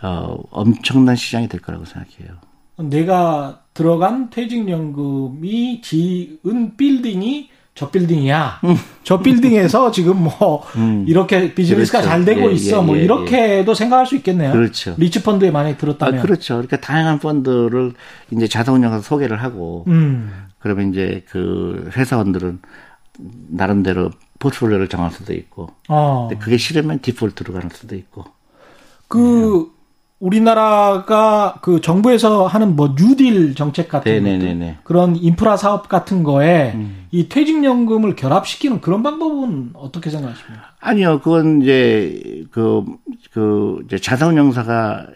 [0.02, 2.36] 어, 엄청난 시장이 될 거라고 생각해요.
[2.76, 7.48] 내가 들어간 퇴직연금이 지은 빌딩이
[7.78, 8.58] 저 빌딩이야.
[8.64, 8.74] 음.
[9.04, 11.04] 저 빌딩에서 지금 뭐 음.
[11.06, 12.10] 이렇게 비즈니스가 그렇죠.
[12.10, 12.78] 잘 되고 예, 있어.
[12.78, 13.74] 예, 뭐 예, 이렇게도 예.
[13.74, 14.50] 생각할 수 있겠네요.
[14.50, 14.96] 그렇죠.
[14.98, 16.18] 리츠 펀드에 많이 들었다면.
[16.18, 16.54] 아, 그렇죠.
[16.54, 17.92] 그러니까 다양한 펀드를
[18.32, 20.48] 이제 자산운용에서 소개를 하고 음.
[20.58, 22.58] 그러면 이제 그 회사원들은
[23.50, 24.10] 나름대로
[24.40, 25.70] 포트폴리오를 정할 수도 있고.
[25.88, 26.26] 어.
[26.28, 28.24] 근데 그게 싫으면 디폴트로 가는 수도 있고.
[29.06, 29.77] 그 네.
[30.20, 34.78] 우리나라가 그 정부에서 하는 뭐 뉴딜 정책 같은 네네네네.
[34.82, 37.06] 그런 인프라 사업 같은 거에 음.
[37.12, 40.72] 이 퇴직연금을 결합시키는 그런 방법은 어떻게 생각하십니까?
[40.80, 42.84] 아니요, 그건 이제 그,
[43.32, 45.06] 그, 이제 자산운용사가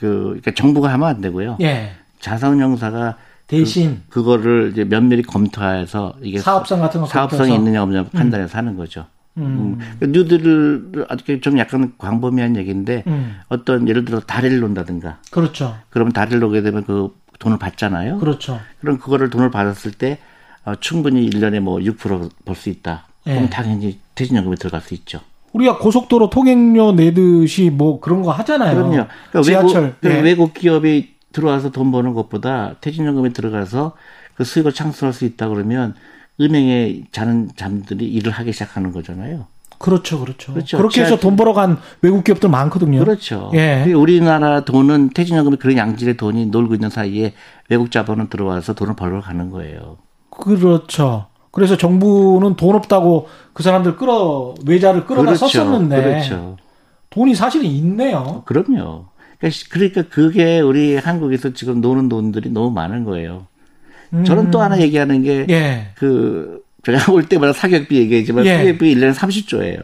[0.00, 1.58] 그, 그러니까 정부가 하면 안 되고요.
[1.60, 1.92] 예.
[2.18, 8.54] 자산운용사가 대신 그, 그거를 이제 면밀히 검토해서 이게 사업성 같은 거 사업성이 있느냐 없느냐 판단해서
[8.54, 8.58] 음.
[8.58, 9.06] 하는 거죠.
[9.36, 9.78] 음.
[10.02, 10.12] 음.
[10.12, 13.36] 뉴딜을 아직 좀 약간 광범위한 얘기인데 음.
[13.48, 15.18] 어떤 예를 들어 다리를 놓는다든가.
[15.30, 15.76] 그렇죠.
[15.90, 18.18] 그러면 다리를 놓게 되면 그 돈을 받잖아요.
[18.18, 18.60] 그렇죠.
[18.80, 20.18] 그럼 그거를 돈을 받았을 때
[20.64, 23.06] 어, 충분히 1년에 뭐 6%벌 수 있다.
[23.24, 23.34] 네.
[23.34, 25.20] 그럼 당연히 퇴직연금에 들어갈 수 있죠.
[25.52, 28.74] 우리가 고속도로 통행료 내듯이 뭐 그런 거 하잖아요.
[28.74, 29.06] 그럼요.
[29.30, 29.82] 그러니까 지하철.
[29.82, 30.20] 외국, 네.
[30.20, 33.92] 외국 기업이 들어와서 돈 버는 것보다 퇴직연금에 들어가서
[34.34, 35.94] 그 수익을 창출할 수 있다 그러면
[36.40, 39.46] 은행에 자는 잠들이 일을 하기 시작하는 거잖아요.
[39.78, 40.52] 그렇죠, 그렇죠.
[40.52, 40.76] 그렇죠.
[40.76, 42.98] 그렇게 해서 돈 벌어간 외국 기업들 많거든요.
[42.98, 43.50] 그렇죠.
[43.54, 43.90] 예.
[43.94, 47.32] 우리나라 돈은 퇴직연금이 그런 양질의 돈이 놀고 있는 사이에
[47.70, 49.96] 외국 자본은 들어와서 돈을 벌러 가는 거예요.
[50.30, 51.26] 그렇죠.
[51.50, 55.48] 그래서 정부는 돈 없다고 그 사람들 끌어 외자를 끌어다 그렇죠.
[55.48, 56.56] 썼었는데 그렇죠.
[57.08, 58.42] 돈이 사실은 있네요.
[58.44, 59.06] 그럼요.
[59.38, 63.46] 그러니까, 그러니까 그게 우리 한국에서 지금 노는 돈들이 너무 많은 거예요.
[64.12, 64.24] 음.
[64.24, 65.88] 저는 또 하나 얘기하는 게, 예.
[65.96, 68.56] 그, 제가 올 때마다 사격비 얘기하지만, 예.
[68.58, 69.82] 사격비 1년에 30조예요.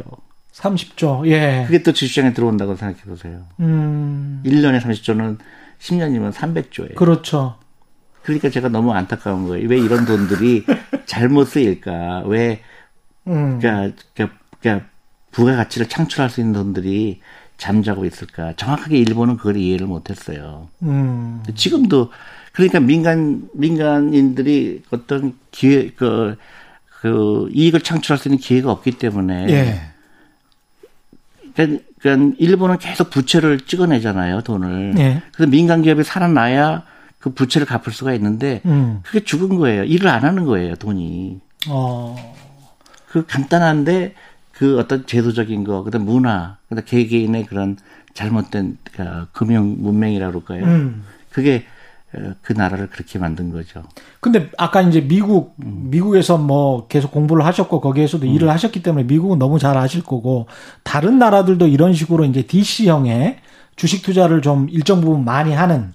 [0.53, 1.64] 30조, 예.
[1.66, 3.45] 그게 또 주시장에 들어온다고 생각해 보세요.
[3.61, 4.43] 음.
[4.45, 5.39] 1년에 30조는
[5.79, 6.95] 10년이면 300조예요.
[6.95, 7.57] 그렇죠.
[8.22, 9.68] 그러니까 제가 너무 안타까운 거예요.
[9.68, 10.64] 왜 이런 돈들이
[11.07, 12.24] 잘못 쓰일까?
[12.27, 12.61] 왜
[13.29, 13.59] 음.
[13.61, 14.87] 그러니까, 그러니까, 그러니까
[15.31, 17.20] 부가 가치를 창출할 수 있는 돈들이
[17.59, 18.55] 잠자고 있을까?
[18.57, 20.68] 정확하게 일본은 그걸 이해를 못했어요.
[20.83, 21.43] 음.
[21.55, 22.11] 지금도
[22.57, 26.36] 그러니까 민간 민간인들이 어떤 기회 그,
[27.02, 29.80] 그 이익을 창출할 수 있는 기회가 없기 때문에 예.
[31.54, 34.94] 그러니까, 그러니까 일본은 계속 부채를 찍어내잖아요 돈을.
[34.96, 35.22] 예.
[35.34, 36.84] 그래서 민간 기업이 살아나야
[37.18, 39.00] 그 부채를 갚을 수가 있는데 음.
[39.02, 39.84] 그게 죽은 거예요.
[39.84, 41.38] 일을 안 하는 거예요 돈이.
[41.68, 42.34] 어.
[43.07, 44.14] 그 간단한데
[44.52, 47.76] 그 어떤 제도적인 거, 그다음 문화, 그다음 개개인의 그런
[48.14, 50.64] 잘못된 그 금융 문명이라고 그럴까요?
[50.64, 51.04] 음.
[51.30, 51.76] 그게 어,
[52.40, 53.82] 그 나라를 그렇게 만든 거죠.
[54.20, 55.88] 근데 아까 이제 미국 음.
[55.90, 58.32] 미국에서 뭐 계속 공부를 하셨고 거기에서도 음.
[58.32, 60.46] 일을 하셨기 때문에 미국은 너무 잘 아실 거고
[60.82, 63.36] 다른 나라들도 이런 식으로 이제 DC형의
[63.76, 65.92] 주식 투자를 좀 일정 부분 많이 하는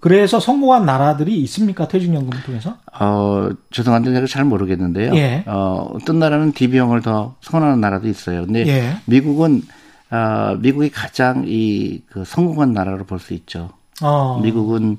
[0.00, 1.88] 그래서 성공한 나라들이 있습니까?
[1.88, 2.76] 퇴직연금을 통해서?
[3.00, 5.14] 어, 죄송한데 제가 잘 모르겠는데요.
[5.14, 5.44] 예.
[5.46, 8.44] 어, 어떤 나라는 DB형을 더 선호하는 나라도 있어요.
[8.44, 8.96] 근데 예.
[9.06, 9.62] 미국은
[10.10, 13.70] 어, 미국이 가장 이 그 성공한 나라로 볼 수 있죠.
[14.02, 14.40] 어.
[14.42, 14.96] 미국은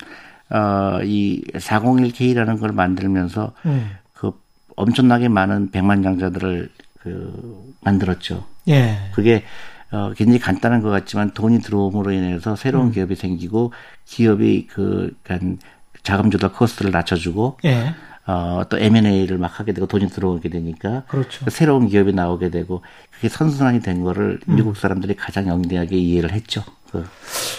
[0.50, 3.92] 어, 이 401k라는 걸 만들면서 음.
[4.14, 4.32] 그
[4.76, 6.70] 엄청나게 많은 백만 장자들을
[7.00, 8.46] 그 만들었죠.
[8.68, 9.10] 예.
[9.14, 9.44] 그게
[9.92, 12.92] 어, 굉장히 간단한 것 같지만 돈이 들어옴으로 인해서 새로운 음.
[12.92, 13.72] 기업이 생기고
[14.06, 15.64] 기업이 그, 그러니까
[16.04, 17.94] 자금 조달 코스트를 낮춰주고 예.
[18.28, 21.48] 어, 또 M&A를 막 하게 되고 돈이 들어오게 되니까 그렇죠.
[21.50, 22.82] 새로운 기업이 나오게 되고
[23.12, 24.56] 그게 선순환이 된 거를 음.
[24.56, 26.64] 미국 사람들이 가장 영리하게 이해를 했죠.
[26.92, 27.06] 그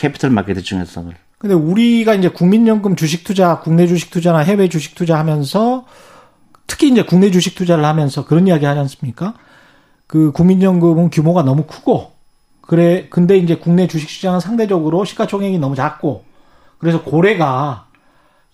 [0.01, 1.15] capital market의 중요성을.
[1.39, 5.85] 근데 우리가 이제 국민연금 주식 투자, 국내 주식 투자나 해외 주식 투자 하면서
[6.67, 9.35] 특히 이제 국내 주식 투자를 하면서 그런 이야기 하지 않습니까?
[10.07, 12.13] 그 국민연금은 규모가 너무 크고
[12.61, 16.25] 그래 근데 이제 국내 주식 시장은 상대적으로 시가총액이 너무 작고
[16.79, 17.87] 그래서 고래가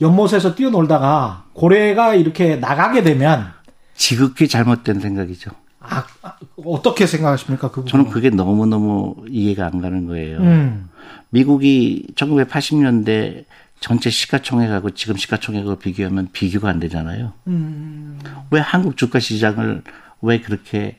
[0.01, 3.53] 연못에서 뛰어놀다가 고래가 이렇게 나가게 되면
[3.95, 5.51] 지극히 잘못된 생각이죠.
[5.81, 7.71] 아, 아 어떻게 생각하십니까?
[7.71, 10.39] 그 저는 그게 너무 너무 이해가 안 가는 거예요.
[10.39, 10.89] 음.
[11.33, 13.45] 미국이 1980년대
[13.81, 17.33] 전체 시가총액하고 지금 시가총액을 비교하면 비교가 안 되잖아요.
[17.49, 18.21] 음.
[18.51, 19.83] 왜 한국 주가 시장을
[20.21, 20.99] 왜 그렇게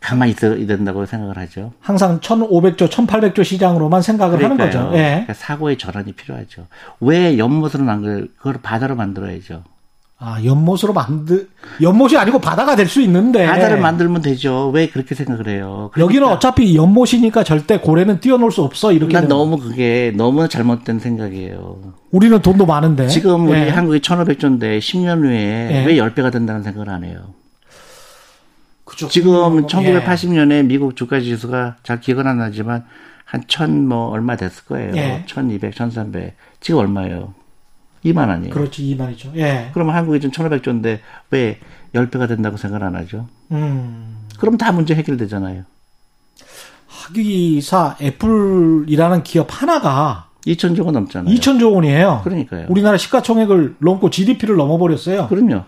[0.00, 1.72] 가만히 있어야 된다고 생각을 하죠.
[1.80, 4.68] 항상 1,500조, 1,800조 시장으로만 생각을 그러니까요.
[4.68, 4.98] 하는 거죠.
[4.98, 5.02] 예.
[5.10, 6.66] 그러니까 사고의 전환이 필요하죠.
[7.00, 9.64] 왜 연못으로 만들, 그걸 바다로 만들어야죠.
[10.18, 11.48] 아, 연못으로 만들,
[11.82, 13.46] 연못이 아니고 바다가 될 수 있는데.
[13.46, 14.70] 바다를 만들면 되죠.
[14.72, 15.90] 왜 그렇게 생각을 해요?
[15.92, 16.00] 그러니까.
[16.00, 18.92] 여기는 어차피 연못이니까 절대 고래는 뛰어놀 수 없어.
[18.92, 19.12] 이렇게.
[19.12, 21.92] 난 너무 그게 너무 잘못된 생각이에요.
[22.12, 23.08] 우리는 돈도 많은데.
[23.08, 23.68] 지금 우리 예.
[23.68, 25.84] 한국이 1,500조인데 10년 후에 예.
[25.84, 27.18] 왜 10배가 된다는 생각을 안 해요?
[28.84, 29.08] 그쵸.
[29.08, 30.62] 지금 1980년에 예.
[30.62, 32.84] 미국 주가 지수가 잘 기억은 안 나지만
[33.24, 34.92] 한천뭐 얼마 됐을 거예요.
[34.94, 35.24] 예.
[35.26, 36.34] 1200, 1300.
[36.60, 37.34] 지금 얼마예요?
[38.04, 38.52] 2만 원이에요.
[38.52, 39.36] 그렇지, 2만이죠.
[39.36, 39.70] 예.
[39.72, 41.00] 그러면 한국이 지금 1500조인데
[41.30, 41.58] 왜
[41.94, 43.28] 10배가 된다고 생각 안 하죠?
[43.52, 44.26] 음.
[44.38, 45.64] 그럼 다 문제 해결되잖아요.
[46.86, 51.34] 학위사 애플이라는 기업 하나가 2천조 원 넘잖아요.
[51.34, 52.20] 2천조 원이에요.
[52.24, 52.66] 그러니까요.
[52.68, 55.28] 우리나라 시가총액을 넘고 GDP를 넘어버렸어요.
[55.28, 55.64] 그럼요.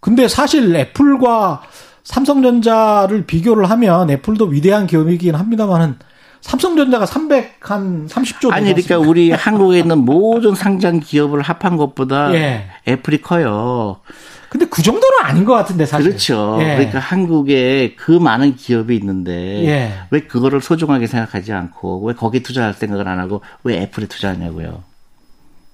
[0.00, 1.62] 근데 사실 애플과
[2.04, 5.96] 삼성전자를 비교를 하면 애플도 위대한 기업이긴 합니다만은
[6.40, 12.68] 삼성전자가 300한 30조 아니 그러니까 우리 한국에 있는 모든 상장 기업을 합한 것보다 예.
[12.86, 14.00] 애플이 커요.
[14.48, 16.10] 근데 그 정도는 아닌 것 같은데 사실.
[16.10, 16.56] 그렇죠.
[16.60, 16.76] 예.
[16.76, 19.92] 그러니까 한국에 그 많은 기업이 있는데 예.
[20.10, 24.82] 왜 그거를 소중하게 생각하지 않고 왜 거기 투자할 생각을 안 하고 왜 애플에 투자하냐고요.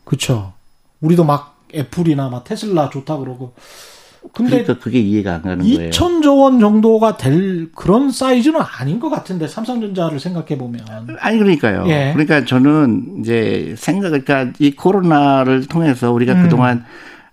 [0.05, 0.53] 그렇죠.
[1.01, 3.55] 우리도 막 애플이나 막 테슬라 좋다 그러고
[4.33, 5.91] 근데 그러니까 그게 이해가 안 가는 2천조 거예요.
[5.91, 10.81] 2천조 원 정도가 될 그런 사이즈는 아닌 것 같은데 삼성전자를 생각해 보면
[11.21, 11.85] 아니 그러니까요.
[11.89, 12.11] 예.
[12.13, 16.43] 그러니까 저는 이제 생각 그러니까 이 코로나를 통해서 우리가 음.
[16.43, 16.85] 그동안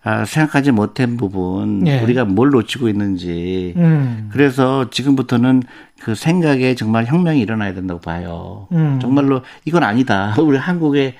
[0.03, 2.01] 아, 생각하지 못한 부분, 예.
[2.01, 3.73] 우리가 뭘 놓치고 있는지.
[3.77, 4.29] 음.
[4.31, 5.61] 그래서 지금부터는
[6.01, 8.67] 그 생각에 정말 혁명이 일어나야 된다고 봐요.
[8.71, 8.97] 음.
[8.99, 10.33] 정말로 이건 아니다.
[10.41, 11.13] 우리 한국에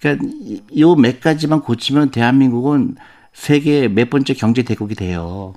[0.00, 0.26] 그러니까
[0.78, 2.96] 요 몇 가지만 고치면 대한민국은
[3.32, 5.54] 세계 몇 번째 경제 대국이 돼요.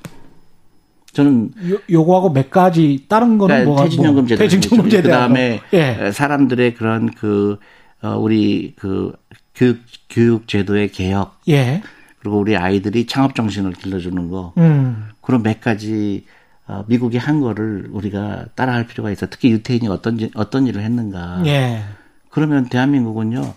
[1.13, 5.61] 저는 요, 요거하고 몇 가지 다른 거는 그러니까 뭐가 퇴직연금 뭐, 제도, 퇴직연금 제도 그다음에
[5.73, 6.11] 예.
[6.11, 7.57] 사람들의 그런 그
[8.01, 9.13] 어, 우리 그
[9.55, 11.39] 교육 교육 제도의 개혁.
[11.47, 11.81] 예.
[12.19, 14.53] 그리고 우리 아이들이 창업 정신을 길러주는 거.
[14.57, 15.09] 음.
[15.21, 16.25] 그런 몇 가지
[16.67, 19.27] 어, 미국이 한 거를 우리가 따라할 필요가 있어.
[19.29, 21.43] 특히 유태인이 어떤 어떤 일을 했는가.
[21.45, 21.83] 예.
[22.29, 23.53] 그러면 대한민국은요.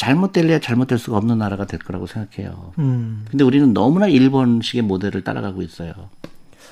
[0.00, 2.72] 잘못될래야 잘못될 수가 없는 나라가 될 거라고 생각해요.
[2.78, 3.26] 음.
[3.30, 5.92] 근데 우리는 너무나 일본식의 모델을 따라가고 있어요.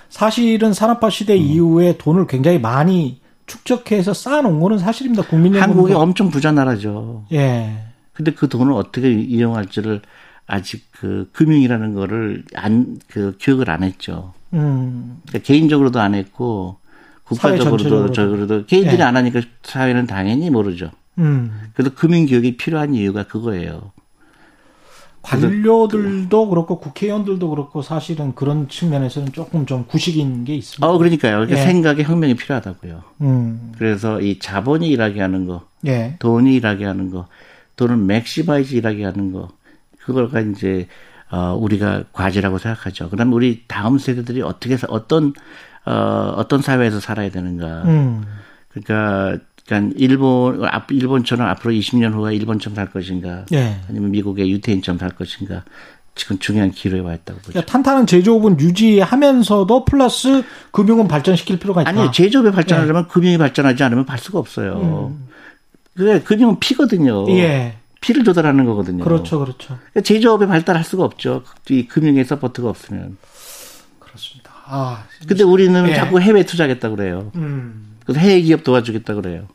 [0.09, 1.43] 사실은 산업화 시대 음.
[1.43, 5.24] 이후에 돈을 굉장히 많이 축적해서 쌓아놓은 거는 사실입니다.
[5.24, 7.26] 국민연금 한국이 엄청 부자 나라죠.
[7.33, 7.85] 예.
[8.14, 10.01] 근데 그 돈을 어떻게 이용할지를
[10.47, 14.33] 아직 그 금융이라는 거를 안 그 교육을 안 했죠.
[14.55, 15.20] 음.
[15.29, 16.79] 그러니까 개인적으로도 안 했고
[17.24, 19.03] 국가적으로도 저그로도 개인들이 네.
[19.03, 20.91] 안 하니까 사회는 당연히 모르죠.
[21.18, 21.70] 음.
[21.74, 23.92] 그래서 금융 교육이 필요한 이유가 그거예요.
[25.22, 30.86] 관료들도 그렇고 국회의원들도 그렇고 사실은 그런 측면에서는 조금 좀 구식인 게 있습니다.
[30.86, 31.40] 어, 그러니까요.
[31.40, 31.64] 그러니까 예.
[31.64, 33.02] 생각의 혁명이 필요하다고요.
[33.22, 33.72] 음.
[33.76, 36.16] 그래서 이 자본이 일하게 하는 거, 예.
[36.20, 37.26] 돈이 일하게 하는 거,
[37.76, 39.48] 돈은 maximize 일하게 하는 거,
[39.98, 40.86] 그걸가 이제
[41.30, 43.10] 어, 우리가 과제라고 생각하죠.
[43.10, 45.34] 그다음 우리 다음 세대들이 어떻게 어떤
[45.84, 47.82] 어, 어떤 사회에서 살아야 되는가.
[47.84, 48.24] 음.
[48.70, 53.76] 그러니까 그러니까 일본 일본처럼 앞으로 20년 후가 일본처럼 살 것인가, 예.
[53.88, 55.62] 아니면 미국의 유태인처럼 살 것인가.
[56.14, 57.52] 지금 중요한 기로에 와 있다고 보죠.
[57.52, 60.42] 그러니까 탄탄한 제조업은 유지하면서도 플러스
[60.72, 61.90] 금융은 발전시킬 필요가 있다.
[61.90, 63.12] 아니 제조업이 발전하려면 예.
[63.12, 65.12] 금융이 발전하지 않으면 발 수가 없어요.
[65.12, 65.28] 음.
[65.94, 67.28] 그래 금융은 피거든요.
[67.30, 67.76] 예.
[68.00, 69.04] 피를 조달하는 거거든요.
[69.04, 69.78] 그렇죠, 그렇죠.
[69.92, 71.44] 그러니까 제조업에 발달할 수가 없죠.
[71.68, 73.16] 이 금융의 support가 없으면.
[74.00, 74.50] 그렇습니다.
[74.64, 75.04] 아.
[75.26, 75.94] 근데 우리는 예.
[75.94, 77.30] 자꾸 해외 투자하겠다 그래요.
[77.36, 77.96] 음.
[78.04, 79.46] 그래서 해외 기업 도와주겠다 그래요.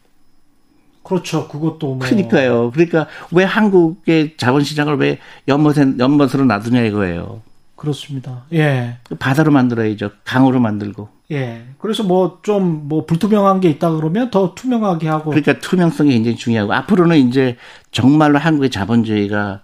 [1.14, 1.47] 그렇죠.
[1.47, 1.99] 그것도 뭐.
[1.99, 2.72] 그러니까요.
[2.72, 7.41] 그러니까 왜 한국의 자본시장을 왜 연못에, 연못으로 놔두냐 이거예요.
[7.76, 8.45] 그렇습니다.
[8.53, 8.97] 예.
[9.20, 10.11] 바다로 만들어야죠.
[10.24, 11.09] 강으로 만들고.
[11.32, 11.64] 예.
[11.80, 15.32] 그래서 뭐 좀뭐 뭐 불투명한 게 있다 그러면 더 투명하게 하고.
[15.32, 17.57] 그러니까 투명성이 굉장히 중요하고 앞으로는 이제
[17.91, 19.61] 정말로 한국의 자본주의가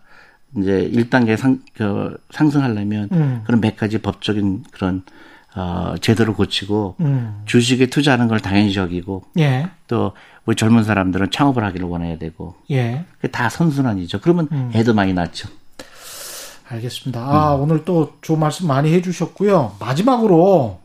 [0.57, 3.41] 이제 1단계 상, 그, 상승하려면 음.
[3.45, 5.03] 그런 몇 가지 법적인 그런
[5.55, 7.41] 어, 제도를 고치고 음.
[7.45, 9.67] 주식에 투자하는 걸 당연히 적이고 예.
[9.87, 10.13] 또
[10.45, 13.05] 우리 젊은 사람들은 창업을 하기를 원해야 되고 예.
[13.31, 14.21] 다 선순환이죠.
[14.21, 14.71] 그러면 음.
[14.73, 15.49] 애도 많이 낳죠.
[16.69, 17.19] 알겠습니다.
[17.19, 17.61] 아, 음.
[17.61, 19.77] 오늘 또 좋은 말씀 많이 해주셨고요.
[19.79, 20.79] 마지막으로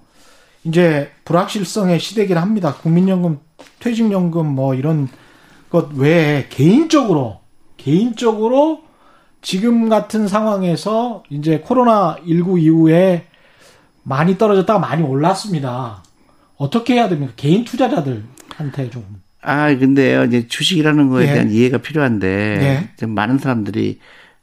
[0.64, 2.74] 이제 불확실성의 시대긴 합니다.
[2.74, 3.38] 국민연금,
[3.80, 5.08] 퇴직연금 뭐 이런
[5.68, 7.40] 것 외에 개인적으로
[7.76, 8.82] 개인적으로
[9.42, 13.26] 지금 같은 상황에서 이제 코로나 19 이후에
[14.05, 16.02] 많이 떨어졌다가 많이 올랐습니다.
[16.57, 17.32] 어떻게 해야 됩니까?
[17.36, 19.05] 개인 투자자들한테 좀.
[19.42, 21.32] 아, 근데요, 이제 주식이라는 거에 예.
[21.32, 23.07] 대한 이해가 필요한데, 예.
[23.07, 23.98] 많은 사람들이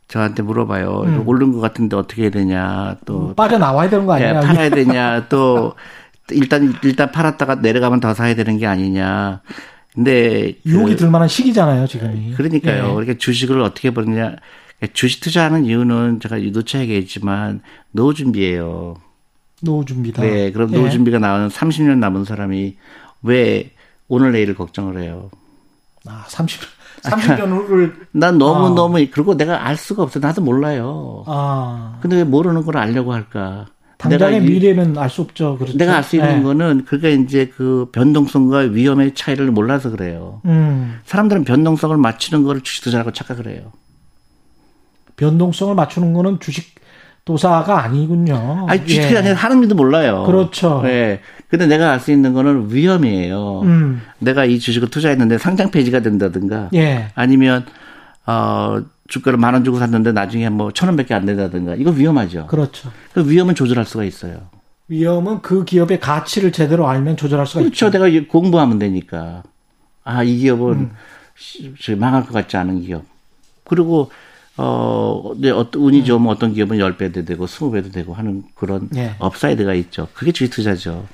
[0.07, 1.03] 저한테 물어봐요.
[1.05, 1.23] 음.
[1.25, 3.29] 오른 것 같은데 어떻게 해야 되냐, 또.
[3.29, 4.29] 음, 빠져나와야 되는 거 아니냐.
[4.29, 5.73] 예, 팔아야 되냐, 또,
[6.31, 9.41] 일단, 일단 팔았다가 내려가면 더 사야 되는 게 아니냐.
[9.93, 10.55] 근데.
[10.65, 12.33] 유혹이 그, 들만한 시기잖아요, 지금이.
[12.33, 12.89] 그러니까요.
[12.89, 12.93] 예.
[12.93, 14.35] 그러니까 주식을 어떻게 보느냐.
[14.93, 18.97] 주식 투자하는 이유는 제가 유도차 얘기했지만, 노후 준비예요.
[19.61, 20.21] 노후 준비다.
[20.21, 20.89] 네, 그럼 노후 예.
[20.89, 22.75] 준비가 나오는 30년 남은 사람이
[23.23, 23.71] 왜
[24.07, 25.29] 오늘 내일을 걱정을 해요?
[26.07, 26.59] 아, 30,
[27.03, 27.95] 30년 후를.
[28.11, 28.75] 난 너무, 아.
[28.75, 30.19] 너무, 그리고 내가 알 수가 없어.
[30.19, 31.23] 나도 몰라요.
[31.27, 31.99] 아.
[32.01, 33.67] 근데 왜 모르는 걸 알려고 할까?
[33.97, 35.57] 당장의 미래는 알 수 없죠.
[35.59, 35.77] 그렇죠.
[35.77, 36.43] 내가 알 수 있는 네.
[36.43, 40.41] 거는 그게 이제 그 변동성과 위험의 차이를 몰라서 그래요.
[40.45, 40.99] 음.
[41.05, 43.71] 사람들은 변동성을 맞추는 거를 주식 투자라고 착각을 해요.
[45.17, 46.73] 변동성을 맞추는 거는 주식
[47.25, 48.65] 도사가 아니군요.
[48.67, 49.17] 아니, 주식이 예.
[49.17, 50.23] 아니라 하는지도 몰라요.
[50.25, 50.81] 그렇죠.
[50.85, 51.21] 예.
[51.49, 53.61] 근데 내가 알 수 있는 거는 위험이에요.
[53.61, 54.01] 음.
[54.19, 56.69] 내가 이 주식을 투자했는데 상장 폐지가 된다든가.
[56.73, 57.09] 예.
[57.15, 57.65] 아니면,
[58.25, 61.75] 어, 주가를 만 원 주고 샀는데 나중에 뭐 천 원밖에 안 된다든가.
[61.75, 62.47] 이거 위험하죠.
[62.47, 62.89] 그렇죠.
[63.13, 64.47] 그 위험은 조절할 수가 있어요.
[64.87, 67.87] 위험은 그 기업의 가치를 제대로 알면 조절할 수가 그렇죠.
[67.87, 67.91] 있죠.
[67.91, 69.43] 내가 공부하면 되니까.
[70.03, 70.91] 아, 이 기업은 음.
[71.99, 73.03] 망할 것 같지 않은 기업.
[73.65, 74.11] 그리고
[74.63, 76.05] 어, 네, 어떤 운이 음.
[76.05, 79.15] 좋으면 어떤 기업은 10배도 되고 20배도 되고 하는 그런 예.
[79.17, 80.07] upside가 있죠.
[80.13, 81.05] 그게 주식 투자죠.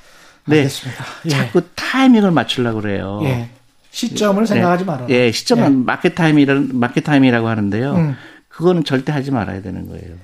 [0.46, 0.58] 네.
[0.58, 1.06] 알겠습니다.
[1.26, 1.30] 예.
[1.30, 3.22] 자꾸 타이밍을 맞추려고 그래요.
[3.24, 3.50] 예.
[3.92, 4.48] 시점을 네.
[4.48, 5.08] 생각하지 말아요.
[5.10, 5.84] 예, 시점은 예.
[5.86, 7.94] 마켓 타임이라는 마켓 타임이라고 하는데요.
[7.96, 8.16] 음.
[8.50, 10.16] 그거는 절대 하지 말아야 되는 거예요.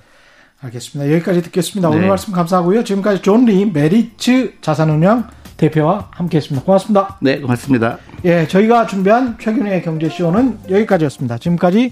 [0.62, 1.12] 알겠습니다.
[1.14, 1.90] 여기까지 듣겠습니다.
[1.90, 1.96] 네.
[1.96, 2.84] 오늘 말씀 감사하고요.
[2.84, 6.66] 지금까지 존 리 메리츠 자산운용 대표와 함께했습니다.
[6.66, 7.18] 고맙습니다.
[7.22, 7.98] 네, 고맙습니다.
[8.26, 11.38] 예, 저희가 준비한 최경영의 경제쇼는 여기까지였습니다.
[11.38, 11.92] 지금까지